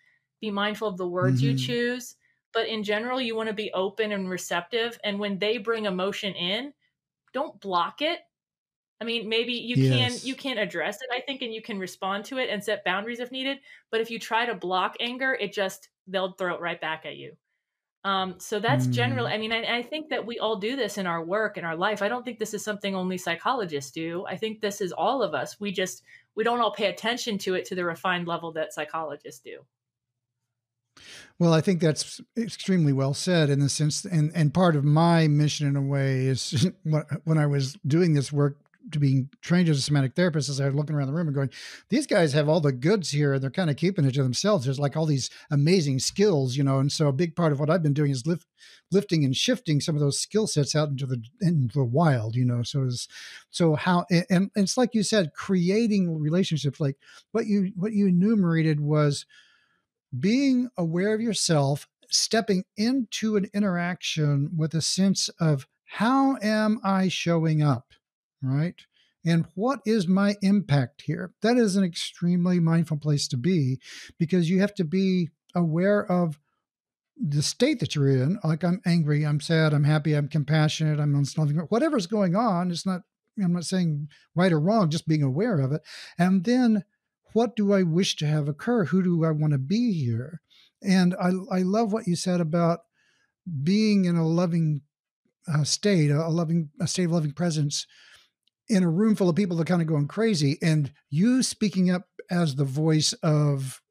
Be 0.42 0.52
mindful 0.52 0.88
of 0.88 0.98
the 0.98 1.08
words 1.08 1.42
you 1.42 1.54
Mhm. 1.54 1.66
choose. 1.66 2.16
But 2.54 2.68
in 2.68 2.84
general, 2.84 3.22
you 3.22 3.36
want 3.36 3.48
to 3.50 3.54
be 3.54 3.72
open 3.74 4.12
and 4.12 4.30
receptive. 4.30 5.00
And 5.04 5.20
when 5.20 5.40
they 5.40 5.58
bring 5.58 5.86
emotion 5.86 6.34
in, 6.36 6.74
don't 7.34 7.60
block 7.62 8.02
it. 8.02 8.22
I 9.02 9.06
mean, 9.06 9.30
maybe 9.30 9.54
you 9.54 9.78
can 9.78 10.12
you 10.24 10.36
can 10.36 10.58
address 10.58 11.02
it, 11.02 11.10
I 11.12 11.22
think, 11.22 11.42
and 11.42 11.54
you 11.54 11.62
can 11.62 11.80
respond 11.80 12.26
to 12.26 12.38
it 12.38 12.50
and 12.50 12.64
set 12.64 12.84
boundaries 12.84 13.20
if 13.22 13.32
needed. 13.32 13.60
But 13.92 14.02
if 14.02 14.12
you 14.12 14.20
try 14.20 14.46
to 14.46 14.56
block 14.56 14.96
anger, 15.00 15.34
it 15.34 15.54
just 15.54 15.90
they'll 16.08 16.34
throw 16.34 16.56
it 16.56 16.62
right 16.62 16.80
back 16.82 17.06
at 17.06 17.16
you. 17.18 17.38
Um, 18.06 18.40
so 18.40 18.60
that's 18.60 18.88
generally. 18.88 19.32
Mm. 19.32 19.34
I 19.34 19.38
mean, 19.38 19.52
I, 19.54 19.78
I 19.80 19.84
think 19.84 20.10
that 20.10 20.26
we 20.26 20.40
all 20.40 20.56
do 20.58 20.76
this 20.76 20.98
in 20.98 21.06
our 21.08 21.24
work 21.24 21.58
in 21.58 21.66
our 21.66 21.76
life. 21.76 22.02
I 22.02 22.08
don't 22.10 22.24
think 22.24 22.40
this 22.40 22.54
is 22.54 22.64
something 22.64 22.96
only 22.96 23.18
psychologists 23.18 23.92
do. 23.92 24.26
I 24.28 24.38
think 24.38 24.62
this 24.62 24.82
is 24.82 24.92
all 24.94 25.22
of 25.24 25.34
us. 25.34 25.60
We 25.60 25.72
just 25.72 26.04
we 26.36 26.44
don't 26.46 26.62
all 26.62 26.72
pay 26.74 26.88
attention 26.88 27.38
to 27.40 27.56
it 27.56 27.66
to 27.66 27.76
the 27.76 27.86
refined 27.86 28.28
level 28.28 28.54
that 28.54 28.74
psychologists 28.74 29.42
do. 29.42 29.66
Well, 31.40 31.54
I 31.54 31.62
think 31.62 31.80
that's 31.80 32.20
extremely 32.38 32.94
well 32.94 33.14
said 33.14 33.50
in 33.50 33.60
the 33.60 33.70
sense, 33.70 34.04
and 34.06 34.32
and 34.36 34.54
part 34.54 34.76
of 34.76 34.84
my 34.84 35.28
mission 35.28 35.68
in 35.68 35.76
a 35.76 35.82
way 35.82 36.26
is 36.26 36.70
when 37.24 37.38
I 37.38 37.46
was 37.46 37.78
doing 37.86 38.14
this 38.14 38.32
work 38.32 38.58
to 38.92 39.00
being 39.00 39.30
trained 39.42 39.70
as 39.70 39.78
a 39.78 39.82
somatic 39.82 40.16
therapist, 40.16 40.50
as 40.50 40.60
I 40.60 40.66
was 40.66 40.76
looking 40.76 40.96
around 40.96 41.08
the 41.08 41.14
room 41.14 41.28
and 41.28 41.36
going, 41.36 41.50
these 41.90 42.08
guys 42.08 42.34
have 42.34 42.50
all 42.50 42.62
the 42.62 42.72
goods 42.72 43.12
here, 43.12 43.34
and 43.34 43.44
they're 43.44 43.52
kind 43.52 43.70
of 43.70 43.76
keeping 43.76 44.06
it 44.06 44.14
to 44.16 44.24
themselves. 44.24 44.66
There's 44.66 44.80
like 44.80 44.98
all 44.98 45.06
these 45.06 45.30
amazing 45.52 46.00
skills, 46.00 46.56
you 46.56 46.64
know, 46.64 46.80
and 46.80 46.92
so 46.92 47.08
a 47.08 47.14
big 47.14 47.36
part 47.36 47.52
of 47.52 47.60
what 47.60 47.70
I've 47.70 47.84
been 47.84 47.94
doing 47.94 48.12
is 48.12 48.26
lift, 48.26 48.48
lifting 48.92 49.24
and 49.24 49.36
shifting 49.36 49.82
some 49.82 49.96
of 49.96 50.02
those 50.02 50.20
skill 50.20 50.48
sets 50.48 50.76
out 50.76 50.90
into 50.90 51.06
the 51.06 51.22
into 51.42 51.78
the 51.78 51.86
wild, 51.86 52.36
you 52.36 52.46
know. 52.46 52.64
So 52.64 52.84
is 52.84 53.08
so 53.50 53.76
how 53.76 54.06
and, 54.10 54.26
and 54.30 54.52
it's 54.56 54.78
like 54.78 54.96
you 54.96 55.04
said, 55.04 55.34
creating 55.34 56.20
relationships. 56.20 56.80
Like 56.80 56.98
what 57.32 57.46
you 57.46 57.72
what 57.76 57.94
you 57.94 58.08
enumerated 58.08 58.80
was 58.80 59.26
being 60.18 60.70
aware 60.78 61.14
of 61.14 61.22
yourself, 61.22 61.88
stepping 62.10 62.64
into 62.78 63.36
an 63.36 63.50
interaction 63.54 64.52
with 64.58 64.74
a 64.74 64.82
sense 64.82 65.30
of 65.40 65.68
how 65.86 66.38
am 66.42 66.80
I 66.84 67.08
showing 67.08 67.62
up, 67.62 67.94
right? 68.42 68.76
And 69.26 69.46
what 69.56 69.80
is 69.86 70.08
my 70.08 70.36
impact 70.42 71.02
here? 71.02 71.34
That 71.42 71.58
is 71.58 71.76
an 71.76 71.84
extremely 71.84 72.60
mindful 72.60 72.98
place 72.98 73.28
to 73.30 73.38
be 73.38 73.80
because 74.18 74.50
you 74.50 74.62
have 74.62 74.74
to 74.76 74.84
be 74.84 75.30
aware 75.56 76.10
of 76.10 76.40
the 77.18 77.44
state 77.44 77.80
that 77.80 77.96
you're 77.96 78.10
in. 78.10 78.40
Like 78.44 78.64
I'm 78.64 78.82
angry, 78.86 79.26
I'm 79.26 79.42
sad, 79.42 79.74
I'm 79.74 79.84
happy, 79.84 80.14
I'm 80.14 80.30
compassionate, 80.30 81.00
I'm 81.00 81.14
loving, 81.38 81.58
whatever's 81.58 82.08
going 82.08 82.36
on. 82.36 82.72
It's 82.72 82.86
not, 82.86 83.02
I'm 83.44 83.54
not 83.54 83.66
saying 83.66 84.08
right 84.36 84.54
or 84.54 84.60
wrong, 84.60 84.90
just 84.90 85.08
being 85.08 85.24
aware 85.24 85.60
of 85.60 85.72
it. 85.74 85.82
And 86.18 86.46
then 86.46 86.86
what 87.34 87.56
do 87.56 87.74
I 87.74 87.84
wish 87.84 88.16
to 88.18 88.28
have 88.28 88.48
occur? 88.48 88.86
Who 88.86 89.04
do 89.04 89.26
I 89.26 89.32
want 89.32 89.54
to 89.54 89.60
be 89.60 89.94
here? 89.94 90.42
And 90.82 91.16
I, 91.22 91.32
I 91.52 91.62
love 91.62 91.92
what 91.92 92.08
you 92.08 92.16
said 92.16 92.40
about 92.42 92.80
being 93.64 94.06
in 94.06 94.16
a 94.16 94.28
loving 94.28 94.82
uh, 95.48 95.64
state, 95.64 96.12
a, 96.12 96.28
loving, 96.30 96.70
a 96.80 96.88
state 96.88 97.06
of 97.06 97.12
loving 97.12 97.32
presence 97.32 97.86
in 98.68 98.84
a 98.84 98.90
room 98.90 99.16
full 99.16 99.30
of 99.30 99.36
people 99.36 99.58
that 99.58 99.64
are 99.64 99.66
kind 99.66 99.82
of 99.82 99.88
going 99.88 100.08
crazy, 100.08 100.58
and 100.62 100.92
you 101.10 101.42
speaking 101.42 101.90
up 101.90 102.04
as 102.30 102.56
the 102.56 102.66
voice 102.66 103.14
of, 103.24 103.82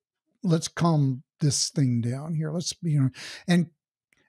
let's 0.45 0.69
calm 0.69 1.25
this 1.41 1.69
thing 1.71 2.01
down 2.01 2.35
here. 2.35 2.53
Let's, 2.53 2.73
you 2.83 3.01
know, 3.01 3.11
and 3.49 3.71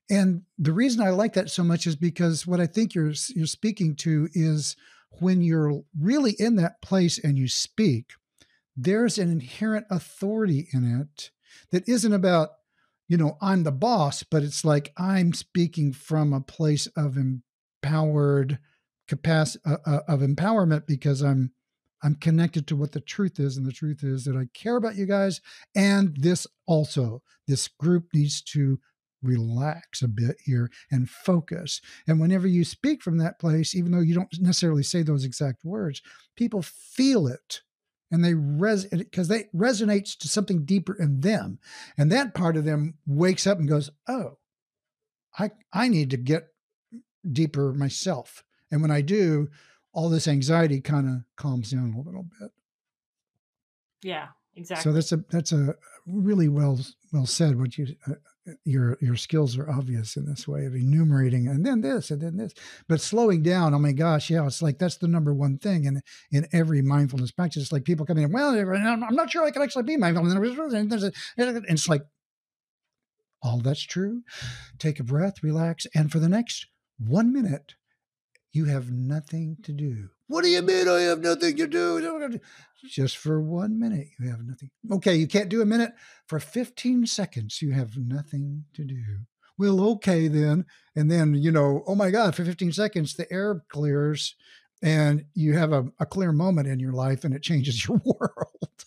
and 0.09 0.41
the 0.57 0.73
reason 0.73 1.01
I 1.01 1.11
like 1.11 1.33
that 1.33 1.51
so 1.51 1.63
much 1.63 1.85
is 1.85 1.95
because 1.95 2.47
what 2.47 2.59
I 2.59 2.65
think 2.65 2.95
you're 2.95 3.13
you're 3.35 3.45
speaking 3.45 3.95
to 3.97 4.27
is 4.33 4.75
when 5.19 5.41
you're 5.41 5.83
really 5.99 6.35
in 6.39 6.55
that 6.55 6.81
place 6.81 7.19
and 7.23 7.37
you 7.37 7.47
speak, 7.47 8.13
there's 8.83 9.17
an 9.17 9.31
inherent 9.31 9.85
authority 9.89 10.67
in 10.71 11.01
it 11.01 11.31
that 11.71 11.87
isn't 11.87 12.13
about, 12.13 12.49
you 13.07 13.17
know, 13.17 13.37
I'm 13.41 13.63
the 13.63 13.71
boss, 13.71 14.23
but 14.23 14.43
it's 14.43 14.63
like 14.63 14.93
I'm 14.97 15.33
speaking 15.33 15.91
from 15.91 16.31
a 16.31 16.41
place 16.41 16.87
of 16.95 17.17
empowered 17.17 18.59
capacity 19.07 19.63
uh, 19.65 19.77
uh, 19.85 19.99
of 20.07 20.21
empowerment 20.21 20.87
because 20.87 21.21
I'm 21.21 21.51
I'm 22.01 22.15
connected 22.15 22.65
to 22.67 22.77
what 22.77 22.93
the 22.93 23.01
truth 23.01 23.41
is, 23.41 23.57
and 23.57 23.65
the 23.65 23.73
truth 23.73 24.03
is 24.03 24.23
that 24.23 24.37
I 24.37 24.47
care 24.53 24.77
about 24.77 24.95
you 24.95 25.05
guys, 25.05 25.41
and 25.75 26.15
this 26.15 26.47
also 26.65 27.21
this 27.47 27.67
group 27.67 28.05
needs 28.13 28.41
to 28.43 28.79
relax 29.21 30.01
a 30.01 30.07
bit 30.07 30.37
here 30.45 30.69
and 30.89 31.09
focus. 31.09 31.81
And 32.07 32.21
whenever 32.21 32.47
you 32.47 32.63
speak 32.63 33.03
from 33.03 33.17
that 33.17 33.37
place, 33.37 33.75
even 33.75 33.91
though 33.91 33.99
you 33.99 34.15
don't 34.15 34.33
necessarily 34.39 34.83
say 34.83 35.01
those 35.01 35.25
exact 35.25 35.65
words, 35.65 36.01
people 36.37 36.61
feel 36.61 37.27
it 37.27 37.59
and 38.11 38.23
they 38.23 38.33
res 38.33 38.85
because 38.85 39.27
they 39.27 39.45
resonates 39.55 40.17
to 40.17 40.27
something 40.27 40.65
deeper 40.65 40.95
in 40.95 41.21
them. 41.21 41.59
And 41.97 42.11
that 42.11 42.33
part 42.33 42.57
of 42.57 42.65
them 42.65 42.95
wakes 43.05 43.45
up 43.45 43.59
and 43.59 43.69
goes 43.69 43.91
oh 44.07 44.37
i 45.37 45.51
i 45.71 45.87
need 45.87 46.09
to 46.11 46.17
get 46.17 46.47
deeper 47.29 47.73
myself. 47.73 48.43
And 48.71 48.81
when 48.81 48.91
i 48.91 49.01
do 49.01 49.49
all 49.93 50.09
this 50.09 50.27
anxiety 50.27 50.81
kind 50.81 51.07
of 51.07 51.15
calms 51.35 51.71
down 51.71 51.93
a 51.93 52.01
little 52.01 52.25
bit. 52.39 52.51
Yeah, 54.01 54.27
exactly. 54.55 54.83
so 54.83 54.93
that's 54.93 55.11
a 55.11 55.17
that's 55.29 55.51
a 55.51 55.75
really 56.05 56.47
well 56.47 56.79
well 57.11 57.25
said 57.25 57.59
what 57.59 57.77
you 57.77 57.95
uh, 58.07 58.13
your 58.65 58.97
your 59.01 59.15
skills 59.15 59.57
are 59.57 59.69
obvious 59.69 60.15
in 60.15 60.25
this 60.25 60.47
way 60.47 60.65
of 60.65 60.73
enumerating 60.73 61.47
and 61.47 61.65
then 61.65 61.81
this 61.81 62.11
and 62.11 62.21
then 62.21 62.37
this 62.37 62.53
but 62.87 63.01
slowing 63.01 63.41
down 63.43 63.73
oh 63.73 63.79
my 63.79 63.91
gosh 63.91 64.29
yeah 64.29 64.45
it's 64.45 64.61
like 64.61 64.77
that's 64.77 64.97
the 64.97 65.07
number 65.07 65.33
one 65.33 65.57
thing 65.57 65.85
in 65.85 66.01
in 66.31 66.47
every 66.53 66.81
mindfulness 66.81 67.31
practice. 67.31 67.63
It's 67.63 67.71
like 67.71 67.83
people 67.83 68.05
come 68.05 68.17
in 68.17 68.31
well 68.31 68.51
i'm 68.51 69.15
not 69.15 69.31
sure 69.31 69.45
i 69.45 69.51
can 69.51 69.61
actually 69.61 69.83
be 69.83 69.97
mindful. 69.97 70.25
And 70.29 70.93
it's 71.69 71.89
like 71.89 72.01
all 73.41 73.59
that's 73.59 73.81
true. 73.83 74.23
Take 74.77 74.99
a 74.99 75.03
breath 75.03 75.43
relax 75.43 75.87
and 75.95 76.11
for 76.11 76.19
the 76.19 76.29
next 76.29 76.67
one 76.97 77.31
minute 77.31 77.75
you 78.51 78.65
have 78.65 78.91
nothing 78.91 79.57
to 79.63 79.71
do 79.71 80.09
what 80.29 80.43
do 80.43 80.49
you 80.49 80.61
mean 80.61 80.87
I 80.87 81.01
have 81.01 81.21
nothing 81.21 81.57
to 81.57 81.67
do? 81.67 82.39
Just 82.87 83.17
for 83.17 83.41
one 83.41 83.79
minute, 83.79 84.07
you 84.19 84.29
have 84.29 84.41
nothing. 84.45 84.69
Okay, 84.91 85.15
you 85.15 85.27
can't 85.27 85.49
do 85.49 85.61
a 85.61 85.65
minute. 85.65 85.91
For 86.27 86.39
15 86.39 87.07
seconds, 87.07 87.61
you 87.61 87.71
have 87.71 87.97
nothing 87.97 88.63
to 88.75 88.85
do. 88.85 89.03
Well, 89.57 89.81
okay, 89.91 90.27
then. 90.27 90.65
And 90.95 91.11
then, 91.11 91.33
you 91.33 91.51
know, 91.51 91.83
oh 91.87 91.95
my 91.95 92.11
God, 92.11 92.35
for 92.35 92.45
15 92.45 92.71
seconds, 92.71 93.15
the 93.15 93.29
air 93.33 93.63
clears 93.69 94.35
and 94.81 95.25
you 95.33 95.57
have 95.57 95.73
a, 95.73 95.87
a 95.99 96.05
clear 96.05 96.31
moment 96.31 96.67
in 96.67 96.79
your 96.79 96.93
life 96.93 97.23
and 97.23 97.33
it 97.33 97.41
changes 97.41 97.85
your 97.87 97.99
world. 98.05 98.85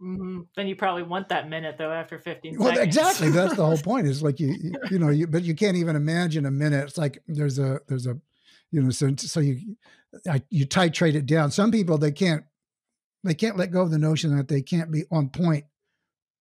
Mm-hmm. 0.00 0.42
Then 0.54 0.68
you 0.68 0.76
probably 0.76 1.02
want 1.02 1.30
that 1.30 1.48
minute 1.48 1.76
though 1.78 1.90
after 1.90 2.18
15 2.18 2.58
well, 2.58 2.68
seconds. 2.68 2.86
exactly. 2.86 3.30
That's 3.30 3.56
the 3.56 3.64
whole 3.64 3.78
point. 3.82 4.06
Is 4.06 4.22
like 4.22 4.38
you, 4.38 4.54
you, 4.60 4.72
you 4.90 4.98
know, 4.98 5.08
you, 5.08 5.26
but 5.26 5.42
you 5.42 5.54
can't 5.54 5.76
even 5.76 5.96
imagine 5.96 6.44
a 6.44 6.50
minute. 6.50 6.84
It's 6.84 6.98
like 6.98 7.22
there's 7.26 7.58
a, 7.58 7.80
there's 7.88 8.06
a, 8.06 8.16
you 8.70 8.82
know, 8.82 8.90
so 8.90 9.14
so 9.16 9.40
you, 9.40 9.76
I, 10.28 10.42
you 10.50 10.66
titrate 10.66 11.14
it 11.14 11.26
down. 11.26 11.50
Some 11.50 11.70
people 11.70 11.98
they 11.98 12.12
can't, 12.12 12.44
they 13.24 13.34
can't 13.34 13.56
let 13.56 13.70
go 13.70 13.82
of 13.82 13.90
the 13.90 13.98
notion 13.98 14.36
that 14.36 14.48
they 14.48 14.62
can't 14.62 14.90
be 14.90 15.04
on 15.10 15.30
point 15.30 15.64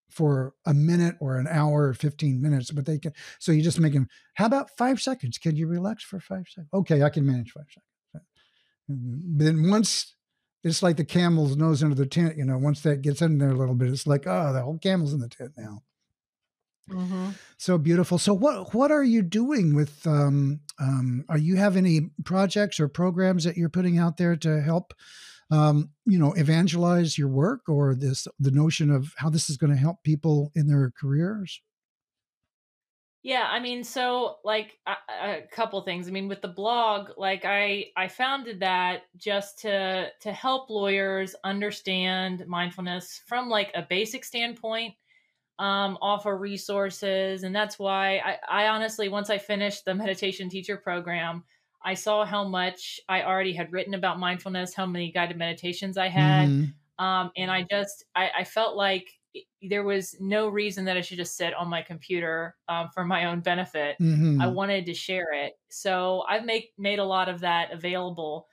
for 0.10 0.54
a 0.66 0.74
minute 0.74 1.16
or 1.20 1.38
an 1.38 1.48
hour 1.48 1.88
or 1.88 1.94
15 1.94 2.42
minutes, 2.42 2.72
but 2.72 2.86
they 2.86 2.98
can. 2.98 3.14
So 3.40 3.52
you 3.52 3.62
just 3.62 3.80
make 3.80 3.94
them. 3.94 4.08
How 4.36 4.46
about 4.46 4.70
five 4.78 5.02
seconds? 5.02 5.38
Can 5.38 5.56
you 5.56 5.68
relax 5.68 6.04
for 6.04 6.20
five 6.20 6.46
seconds? 6.48 6.70
Okay, 6.74 7.04
I 7.04 7.10
can 7.10 7.26
manage 7.26 7.52
five 7.52 7.66
seconds. 7.68 8.26
But 8.90 9.44
then 9.44 9.70
once 9.70 10.16
it's 10.68 10.84
like 10.84 10.98
the 10.98 11.06
camel's 11.06 11.56
nose 11.56 11.84
under 11.84 11.96
the 11.96 12.06
tent. 12.06 12.38
You 12.38 12.46
know, 12.46 12.58
once 12.58 12.82
that 12.82 13.02
gets 13.02 13.22
in 13.22 13.38
there 13.38 13.50
a 13.50 13.56
little 13.56 13.76
bit, 13.76 13.90
it's 13.90 14.08
like, 14.08 14.26
oh, 14.28 14.54
the 14.54 14.62
whole 14.62 14.78
camel's 14.78 15.14
in 15.14 15.20
the 15.20 15.30
tent 15.30 15.54
now. 15.58 15.84
Mm-hmm. 16.90 17.30
So 17.58 17.78
beautiful. 17.78 18.18
So 18.18 18.34
what 18.34 18.74
what 18.74 18.92
are 18.92 19.04
you 19.04 19.22
doing 19.22 19.76
with? 19.76 20.06
Um, 20.08 20.62
um, 20.80 21.26
are 21.28 21.38
you 21.38 21.58
have 21.58 21.76
any 21.76 22.12
projects 22.24 22.80
or 22.80 22.88
programs 22.88 23.44
that 23.44 23.58
you're 23.58 23.70
putting 23.70 23.98
out 23.98 24.18
there 24.18 24.36
to 24.38 24.62
help? 24.62 24.94
Um, 25.50 25.92
you 26.06 26.20
know, 26.20 26.34
evangelize 26.34 27.18
your 27.18 27.30
work 27.30 27.70
or 27.70 27.96
this 27.96 28.28
the 28.40 28.52
notion 28.52 28.92
of 28.92 29.14
how 29.18 29.30
this 29.30 29.50
is 29.50 29.58
going 29.58 29.72
to 29.72 29.80
help 29.80 30.04
people 30.04 30.52
in 30.56 30.68
their 30.68 30.92
careers. 31.00 31.62
Yeah, 33.24 33.48
I 33.50 33.60
mean, 33.60 33.84
so 33.84 34.38
like 34.46 34.78
a, 34.86 34.94
a 35.22 35.42
couple 35.52 35.82
things. 35.82 36.08
I 36.08 36.12
mean, 36.12 36.30
with 36.30 36.42
the 36.42 36.48
blog, 36.48 37.10
like 37.18 37.44
I 37.44 37.88
I 37.98 38.08
founded 38.08 38.62
that 38.62 39.02
just 39.18 39.60
to 39.60 40.10
to 40.22 40.32
help 40.32 40.70
lawyers 40.70 41.36
understand 41.44 42.46
mindfulness 42.48 43.22
from 43.26 43.50
like 43.50 43.72
a 43.76 43.82
basic 43.82 44.24
standpoint, 44.24 44.94
um, 45.60 45.98
offer 46.02 46.38
resources, 46.38 47.44
and 47.44 47.56
that's 47.56 47.80
why 47.80 48.18
I, 48.18 48.66
I 48.66 48.68
honestly 48.68 49.10
once 49.10 49.30
I 49.30 49.38
finished 49.38 49.86
the 49.86 49.96
meditation 49.96 50.50
teacher 50.50 50.78
program, 50.78 51.44
I 51.84 51.96
saw 51.96 52.26
how 52.26 52.48
much 52.48 53.00
I 53.10 53.24
already 53.24 53.54
had 53.54 53.72
written 53.72 53.94
about 53.94 54.20
mindfulness, 54.20 54.74
how 54.74 54.86
many 54.86 55.12
guided 55.12 55.38
meditations 55.38 55.98
I 55.98 56.10
had, 56.10 56.50
mm-hmm. 56.50 57.04
um, 57.04 57.32
and 57.36 57.50
I 57.50 57.66
just 57.70 58.06
I, 58.16 58.30
I 58.40 58.44
felt 58.44 58.76
like 58.76 59.08
there 59.62 59.84
was 59.84 60.16
no 60.20 60.48
reason 60.48 60.86
that 60.86 60.98
I 60.98 61.02
should 61.02 61.18
just 61.18 61.38
sit 61.38 61.54
on 61.54 61.68
my 61.68 61.82
computer 61.82 62.56
um, 62.70 62.90
for 62.94 63.04
my 63.04 63.26
own 63.26 63.40
benefit. 63.40 63.96
Mm-hmm. 64.00 64.42
I 64.42 64.48
wanted 64.48 64.86
to 64.86 64.94
share 64.94 65.34
it, 65.34 65.58
so 65.70 66.24
I've 66.30 66.46
make 66.46 66.74
made 66.78 67.00
a 67.00 67.06
lot 67.06 67.30
of 67.30 67.40
that 67.40 67.72
available. 67.72 68.48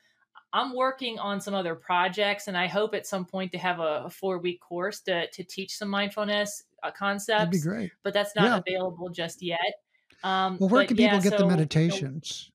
I'm 0.55 0.77
working 0.77 1.19
on 1.19 1.41
some 1.41 1.53
other 1.53 1.75
projects, 1.75 2.47
and 2.47 2.57
I 2.57 2.69
hope 2.69 2.95
at 2.95 3.09
some 3.09 3.25
point 3.25 3.51
to 3.53 3.59
have 3.59 3.81
a, 3.81 4.05
a 4.07 4.11
four 4.11 4.39
week 4.39 4.61
course 4.61 5.01
to 5.01 5.29
to 5.29 5.45
teach 5.45 5.77
some 5.77 5.89
mindfulness 5.89 6.63
uh, 6.85 6.91
concepts. 6.91 7.39
That'd 7.39 7.51
be 7.51 7.61
great, 7.61 7.93
but 8.03 8.13
that's 8.13 8.37
not 8.37 8.45
yeah. 8.45 8.61
available 8.67 9.09
just 9.09 9.43
yet. 9.43 9.59
Um, 10.23 10.59
well, 10.61 10.69
where 10.69 10.87
can 10.87 10.97
people 10.97 11.17
yeah, 11.17 11.23
get 11.23 11.33
so, 11.33 11.39
the 11.39 11.47
meditations? 11.47 12.51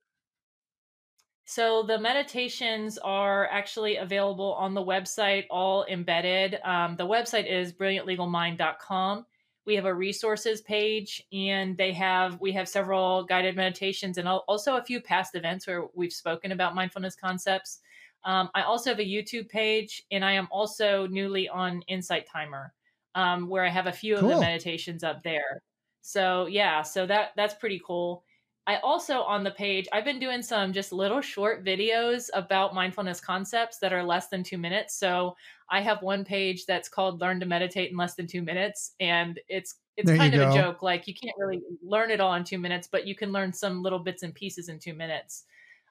So 1.46 1.82
the 1.82 1.98
meditations 1.98 3.00
are 3.00 3.48
actually 3.48 3.96
available 3.96 4.54
on 4.54 4.76
the 4.76 4.84
website, 4.84 5.46
all 5.50 5.84
embedded. 5.86 6.60
Um, 6.64 6.96
the 6.96 7.08
website 7.08 7.52
is 7.52 7.74
brilliantlegalmind.com. 7.74 9.26
We 9.66 9.76
have 9.76 9.86
a 9.86 9.94
resources 9.94 10.62
page, 10.62 11.24
and 11.34 11.76
they 11.76 11.92
have 11.94 12.40
we 12.40 12.52
have 12.52 12.68
several 12.68 13.24
guided 13.24 13.56
meditations 13.56 14.20
and 14.20 14.28
also 14.28 14.78
a 14.78 14.84
few 14.84 15.02
past 15.02 15.34
events 15.34 15.66
where 15.66 15.88
we've 15.96 16.14
spoken 16.14 16.52
about 16.52 16.76
mindfulness 16.76 17.16
concepts. 17.16 17.80
Um, 18.26 18.50
I 18.54 18.62
also 18.62 18.92
have 18.92 19.00
a 19.00 19.04
YouTube 19.04 19.50
page, 19.50 20.04
and 20.12 20.24
I 20.24 20.34
am 20.34 20.48
also 20.52 21.08
newly 21.08 21.50
on 21.50 21.82
Insight 21.88 22.28
Timer, 22.28 22.74
um, 23.16 23.50
where 23.50 23.66
I 23.66 23.70
have 23.70 23.88
a 23.88 23.92
few 23.92 24.18
cool. 24.18 24.30
of 24.30 24.36
the 24.36 24.42
meditations 24.42 25.04
up 25.04 25.24
there. 25.24 25.62
So 26.02 26.48
yeah, 26.48 26.82
so 26.82 27.06
that 27.06 27.32
that's 27.36 27.54
pretty 27.54 27.82
cool. 27.86 28.24
I 28.68 28.78
also 28.84 29.22
on 29.22 29.44
the 29.44 29.52
page, 29.52 29.88
I've 29.92 30.06
been 30.06 30.20
doing 30.20 30.44
some 30.44 30.74
just 30.74 30.94
little 30.94 31.22
short 31.22 31.66
videos 31.66 32.30
about 32.34 32.76
mindfulness 32.76 33.20
concepts 33.20 33.80
that 33.80 33.94
are 33.94 34.04
less 34.04 34.28
than 34.28 34.44
two 34.44 34.60
minutes. 34.60 34.96
So 34.96 35.36
I 35.72 35.82
have 35.82 36.04
one 36.04 36.24
page 36.24 36.68
that's 36.68 36.88
called 36.88 37.20
Learn 37.20 37.40
to 37.40 37.48
Meditate 37.48 37.90
in 37.90 37.98
Less 37.98 38.14
Than 38.14 38.28
Two 38.28 38.44
Minutes. 38.44 38.94
And 39.00 39.40
it's 39.48 39.76
it's 39.98 40.08
there 40.08 40.18
kind 40.18 40.36
of 40.36 40.40
go. 40.40 40.52
a 40.52 40.54
joke. 40.54 40.84
Like 40.84 41.08
you 41.08 41.16
can't 41.16 41.36
really 41.38 41.62
learn 41.84 42.12
it 42.12 42.20
all 42.20 42.36
in 42.36 42.44
two 42.44 42.60
minutes, 42.60 42.88
but 42.90 43.08
you 43.08 43.16
can 43.16 43.32
learn 43.32 43.52
some 43.52 43.82
little 43.82 44.00
bits 44.00 44.22
and 44.22 44.36
pieces 44.36 44.70
in 44.70 44.78
two 44.78 44.94
minutes. 44.94 45.46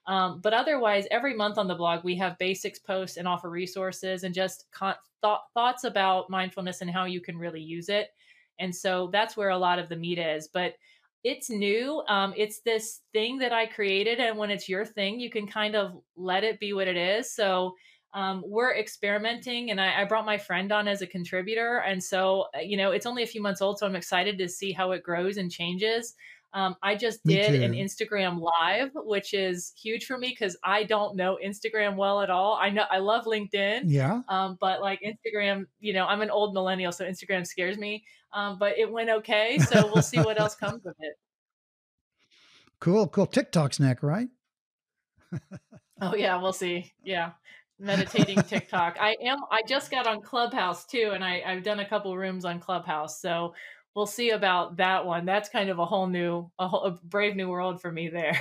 Um, 0.08 0.40
but 0.40 0.54
otherwise, 0.54 1.06
every 1.10 1.34
month 1.34 1.58
on 1.58 1.68
the 1.68 1.74
blog, 1.74 2.02
we 2.02 2.16
have 2.16 2.38
basics 2.38 2.78
posts 2.78 3.18
and 3.18 3.28
offer 3.28 3.50
resources 3.50 4.24
and 4.24 4.34
just 4.34 4.64
con- 4.72 4.94
th- 5.22 5.36
thoughts 5.52 5.84
about 5.84 6.30
mindfulness 6.30 6.80
and 6.80 6.90
how 6.90 7.04
you 7.04 7.20
can 7.20 7.36
really 7.36 7.60
use 7.60 7.90
it. 7.90 8.08
And 8.58 8.74
so 8.74 9.10
that's 9.12 9.36
where 9.36 9.50
a 9.50 9.58
lot 9.58 9.78
of 9.78 9.90
the 9.90 9.96
meat 9.96 10.18
is. 10.18 10.48
But 10.48 10.74
it's 11.24 11.50
new. 11.50 12.02
Um, 12.08 12.32
it's 12.36 12.60
this 12.60 13.00
thing 13.12 13.38
that 13.38 13.52
I 13.52 13.66
created, 13.66 14.18
and 14.18 14.38
when 14.38 14.50
it's 14.50 14.68
your 14.68 14.86
thing, 14.86 15.20
you 15.20 15.30
can 15.30 15.46
kind 15.46 15.76
of 15.76 16.00
let 16.16 16.42
it 16.42 16.58
be 16.58 16.72
what 16.72 16.88
it 16.88 16.96
is. 16.96 17.34
So 17.34 17.74
um, 18.14 18.42
we're 18.46 18.74
experimenting, 18.74 19.70
and 19.70 19.80
I, 19.80 20.00
I, 20.00 20.04
brought 20.04 20.24
my 20.24 20.38
friend 20.38 20.72
on 20.72 20.88
as 20.88 21.02
a 21.02 21.06
contributor, 21.06 21.78
and 21.78 22.02
so 22.02 22.46
uh, 22.56 22.60
you 22.60 22.78
know 22.78 22.92
it's 22.92 23.04
only 23.04 23.22
a 23.22 23.26
few 23.26 23.42
months 23.42 23.60
old, 23.60 23.78
so 23.78 23.86
I'm 23.86 23.96
excited 23.96 24.38
to 24.38 24.48
see 24.48 24.72
how 24.72 24.92
it 24.92 25.02
grows 25.02 25.36
and 25.36 25.50
changes. 25.50 26.14
Um, 26.54 26.76
I 26.82 26.94
just 26.94 27.22
did 27.24 27.62
an 27.62 27.72
Instagram 27.72 28.40
live, 28.40 28.90
which 28.94 29.34
is 29.34 29.72
huge 29.80 30.06
for 30.06 30.16
me 30.16 30.30
because 30.30 30.56
I 30.64 30.84
don't 30.84 31.14
know 31.14 31.38
Instagram 31.44 31.96
well 31.96 32.22
at 32.22 32.30
all. 32.30 32.58
I 32.60 32.70
know 32.70 32.84
I 32.90 32.98
love 32.98 33.26
LinkedIn, 33.26 33.82
yeah, 33.84 34.22
um, 34.28 34.56
but 34.58 34.80
like 34.80 35.00
Instagram, 35.02 35.66
you 35.78 35.92
know, 35.92 36.06
I'm 36.06 36.22
an 36.22 36.30
old 36.30 36.54
millennial, 36.54 36.90
so 36.90 37.04
Instagram 37.04 37.46
scares 37.46 37.76
me. 37.76 38.04
Um, 38.32 38.58
but 38.58 38.78
it 38.78 38.90
went 38.90 39.10
okay, 39.10 39.58
so 39.58 39.90
we'll 39.92 40.02
see 40.02 40.18
what 40.20 40.40
else 40.40 40.54
comes 40.54 40.86
of 40.86 40.94
it. 41.00 41.18
Cool, 42.80 43.08
cool. 43.08 43.26
TikTok's 43.26 43.80
neck, 43.80 44.02
right? 44.02 44.28
oh 46.00 46.14
yeah, 46.14 46.40
we'll 46.40 46.52
see. 46.52 46.92
Yeah, 47.02 47.32
meditating 47.78 48.42
TikTok. 48.48 48.96
I 49.00 49.16
am. 49.22 49.38
I 49.50 49.62
just 49.68 49.90
got 49.90 50.06
on 50.06 50.22
Clubhouse 50.22 50.86
too, 50.86 51.10
and 51.12 51.24
I, 51.24 51.42
I've 51.46 51.62
done 51.62 51.80
a 51.80 51.88
couple 51.88 52.16
rooms 52.16 52.44
on 52.44 52.60
Clubhouse, 52.60 53.20
so 53.20 53.54
we'll 53.94 54.06
see 54.06 54.30
about 54.30 54.76
that 54.76 55.04
one. 55.04 55.24
That's 55.24 55.48
kind 55.48 55.70
of 55.70 55.78
a 55.78 55.84
whole 55.84 56.06
new, 56.06 56.50
a, 56.58 56.68
whole, 56.68 56.84
a 56.84 56.90
brave 56.92 57.34
new 57.36 57.48
world 57.48 57.80
for 57.80 57.90
me 57.90 58.08
there. 58.08 58.40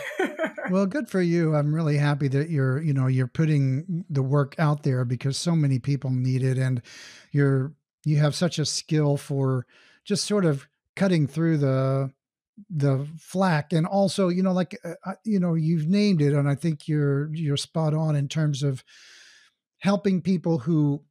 well, 0.69 0.85
good 0.87 1.09
for 1.09 1.21
you. 1.21 1.55
I'm 1.55 1.73
really 1.73 1.97
happy 1.97 2.27
that 2.29 2.49
you're, 2.49 2.81
you 2.81 2.93
know, 2.93 3.07
you're 3.07 3.27
putting 3.27 4.05
the 4.09 4.23
work 4.23 4.55
out 4.59 4.83
there 4.83 5.05
because 5.05 5.37
so 5.37 5.55
many 5.55 5.79
people 5.79 6.09
need 6.09 6.43
it, 6.43 6.57
and 6.57 6.81
you're 7.31 7.73
you 8.05 8.17
have 8.17 8.35
such 8.35 8.57
a 8.59 8.65
skill 8.65 9.17
for 9.17 9.65
just 10.05 10.25
sort 10.25 10.45
of 10.45 10.67
cutting 10.95 11.27
through 11.27 11.57
the 11.57 12.11
the 12.69 13.07
flack 13.19 13.71
and 13.71 13.85
also 13.85 14.29
you 14.29 14.41
know 14.41 14.51
like 14.51 14.79
uh, 14.83 15.13
you 15.23 15.39
know 15.39 15.53
you've 15.53 15.87
named 15.87 16.23
it 16.23 16.33
and 16.33 16.49
i 16.49 16.55
think 16.55 16.87
you're 16.87 17.31
you're 17.35 17.55
spot 17.55 17.93
on 17.93 18.15
in 18.15 18.27
terms 18.27 18.63
of 18.63 18.83
helping 19.77 20.23
people 20.23 20.57
who 20.57 21.03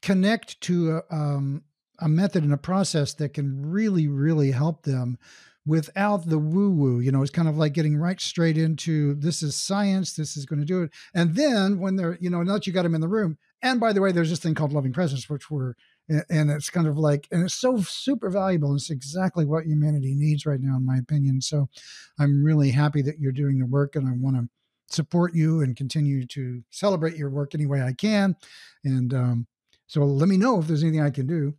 connect 0.00 0.60
to 0.60 0.98
a, 1.10 1.14
um, 1.14 1.64
a 2.00 2.08
method 2.08 2.42
and 2.42 2.52
a 2.52 2.58
process 2.58 3.14
that 3.14 3.34
can 3.34 3.70
really, 3.70 4.08
really 4.08 4.50
help 4.50 4.82
them 4.82 5.18
without 5.66 6.28
the 6.28 6.38
woo 6.38 6.70
woo. 6.70 7.00
You 7.00 7.12
know, 7.12 7.22
it's 7.22 7.30
kind 7.30 7.48
of 7.48 7.56
like 7.56 7.74
getting 7.74 7.96
right 7.96 8.20
straight 8.20 8.56
into 8.56 9.14
this 9.14 9.42
is 9.42 9.54
science, 9.54 10.14
this 10.14 10.36
is 10.36 10.46
going 10.46 10.60
to 10.60 10.64
do 10.64 10.82
it. 10.82 10.90
And 11.14 11.34
then 11.34 11.78
when 11.78 11.96
they're, 11.96 12.18
you 12.20 12.30
know, 12.30 12.42
now 12.42 12.54
that 12.54 12.66
you 12.66 12.72
got 12.72 12.82
them 12.82 12.94
in 12.94 13.00
the 13.00 13.08
room, 13.08 13.38
and 13.62 13.78
by 13.78 13.92
the 13.92 14.00
way, 14.00 14.10
there's 14.10 14.30
this 14.30 14.38
thing 14.38 14.54
called 14.54 14.72
loving 14.72 14.92
presence, 14.92 15.28
which 15.28 15.50
we're, 15.50 15.74
and 16.08 16.50
it's 16.50 16.70
kind 16.70 16.86
of 16.86 16.98
like, 16.98 17.28
and 17.30 17.44
it's 17.44 17.54
so 17.54 17.78
super 17.82 18.30
valuable. 18.30 18.74
It's 18.74 18.90
exactly 18.90 19.44
what 19.44 19.66
humanity 19.66 20.14
needs 20.16 20.46
right 20.46 20.60
now, 20.60 20.76
in 20.76 20.86
my 20.86 20.96
opinion. 20.96 21.40
So 21.40 21.68
I'm 22.18 22.42
really 22.42 22.70
happy 22.70 23.02
that 23.02 23.20
you're 23.20 23.30
doing 23.30 23.58
the 23.58 23.66
work 23.66 23.94
and 23.94 24.08
I 24.08 24.12
want 24.12 24.36
to 24.36 24.48
support 24.92 25.34
you 25.34 25.60
and 25.60 25.76
continue 25.76 26.26
to 26.26 26.62
celebrate 26.70 27.16
your 27.16 27.30
work 27.30 27.54
any 27.54 27.66
way 27.66 27.82
I 27.82 27.92
can. 27.92 28.34
And 28.82 29.14
um, 29.14 29.46
so 29.86 30.04
let 30.04 30.28
me 30.28 30.36
know 30.36 30.58
if 30.58 30.66
there's 30.66 30.82
anything 30.82 31.02
I 31.02 31.10
can 31.10 31.26
do. 31.26 31.54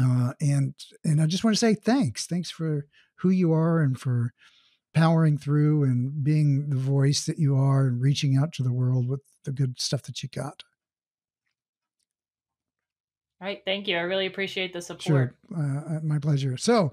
Uh, 0.00 0.32
and 0.40 0.74
and 1.04 1.20
I 1.20 1.26
just 1.26 1.44
want 1.44 1.54
to 1.54 1.58
say 1.58 1.74
thanks. 1.74 2.26
Thanks 2.26 2.50
for 2.50 2.86
who 3.16 3.30
you 3.30 3.52
are 3.52 3.80
and 3.80 3.98
for 3.98 4.32
powering 4.94 5.38
through 5.38 5.84
and 5.84 6.24
being 6.24 6.70
the 6.70 6.76
voice 6.76 7.26
that 7.26 7.38
you 7.38 7.56
are 7.56 7.86
and 7.86 8.00
reaching 8.00 8.36
out 8.36 8.52
to 8.54 8.62
the 8.62 8.72
world 8.72 9.08
with 9.08 9.20
the 9.44 9.52
good 9.52 9.80
stuff 9.80 10.02
that 10.02 10.22
you 10.22 10.28
got. 10.28 10.62
All 13.40 13.46
right. 13.46 13.62
Thank 13.64 13.86
you. 13.86 13.96
I 13.96 14.00
really 14.00 14.26
appreciate 14.26 14.72
the 14.72 14.80
support. 14.80 15.02
Sure. 15.02 15.34
Uh, 15.54 15.96
uh 15.96 16.00
my 16.02 16.18
pleasure. 16.18 16.56
So, 16.56 16.92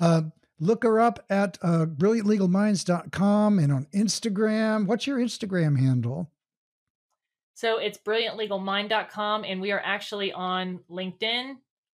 uh, 0.00 0.22
look 0.58 0.82
her 0.82 1.00
up 1.00 1.24
at 1.30 1.58
uh, 1.62 1.86
brilliantlegalminds.com 1.86 3.58
and 3.58 3.72
on 3.72 3.86
Instagram. 3.94 4.86
What's 4.86 5.06
your 5.06 5.18
Instagram 5.18 5.78
handle? 5.78 6.30
So 7.54 7.78
it's 7.78 7.98
brilliantlegalmind.com, 7.98 9.44
and 9.44 9.60
we 9.60 9.70
are 9.70 9.80
actually 9.84 10.32
on 10.32 10.80
LinkedIn, 10.90 11.54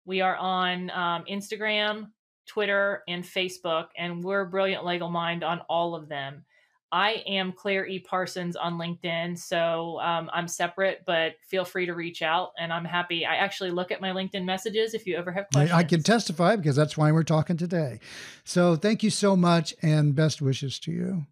we 0.09 0.23
are 0.23 0.37
on 0.37 0.91
um, 0.91 1.25
Instagram, 1.31 2.09
Twitter, 2.47 3.03
and 3.07 3.23
Facebook, 3.23 3.89
and 3.97 4.25
we're 4.25 4.47
Brilliant 4.47 4.85
Legal 4.87 5.11
Mind 5.11 5.45
on 5.45 5.61
all 5.69 5.95
of 5.95 6.09
them. 6.09 6.45
I 6.91 7.23
am 7.27 7.53
Claire 7.53 7.87
E. 7.87 7.99
Parsons 7.99 8.57
on 8.57 8.79
LinkedIn, 8.79 9.39
so 9.39 10.01
um, 10.01 10.31
I'm 10.33 10.49
separate, 10.49 11.03
but 11.07 11.35
feel 11.47 11.67
free 11.67 11.85
to 11.85 11.93
reach 11.93 12.23
out, 12.23 12.53
and 12.59 12.73
I'm 12.73 12.87
happy. 12.87 13.27
I 13.27 13.37
actually 13.37 13.71
look 13.71 13.93
at 13.93 14.01
my 14.01 14.09
LinkedIn 14.09 14.47
messages 14.47 14.95
if 14.95 15.07
you 15.07 15.15
ever 15.15 15.31
have 15.31 15.45
questions. 15.53 15.79
I 15.79 15.85
can 15.85 16.03
testify 16.03 16.57
because 16.57 16.75
that's 16.75 16.97
why 16.97 17.13
we're 17.13 17.23
talking 17.23 17.59
today. 17.59 18.01
So 18.45 18.77
thank 18.77 19.03
you 19.03 19.11
so 19.11 19.37
much, 19.37 19.75
and 19.83 20.15
best 20.15 20.41
wishes 20.41 20.79
to 20.81 20.91
you. 20.91 21.27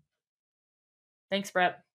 Thanks, 1.30 1.50
Brett. 1.50 1.85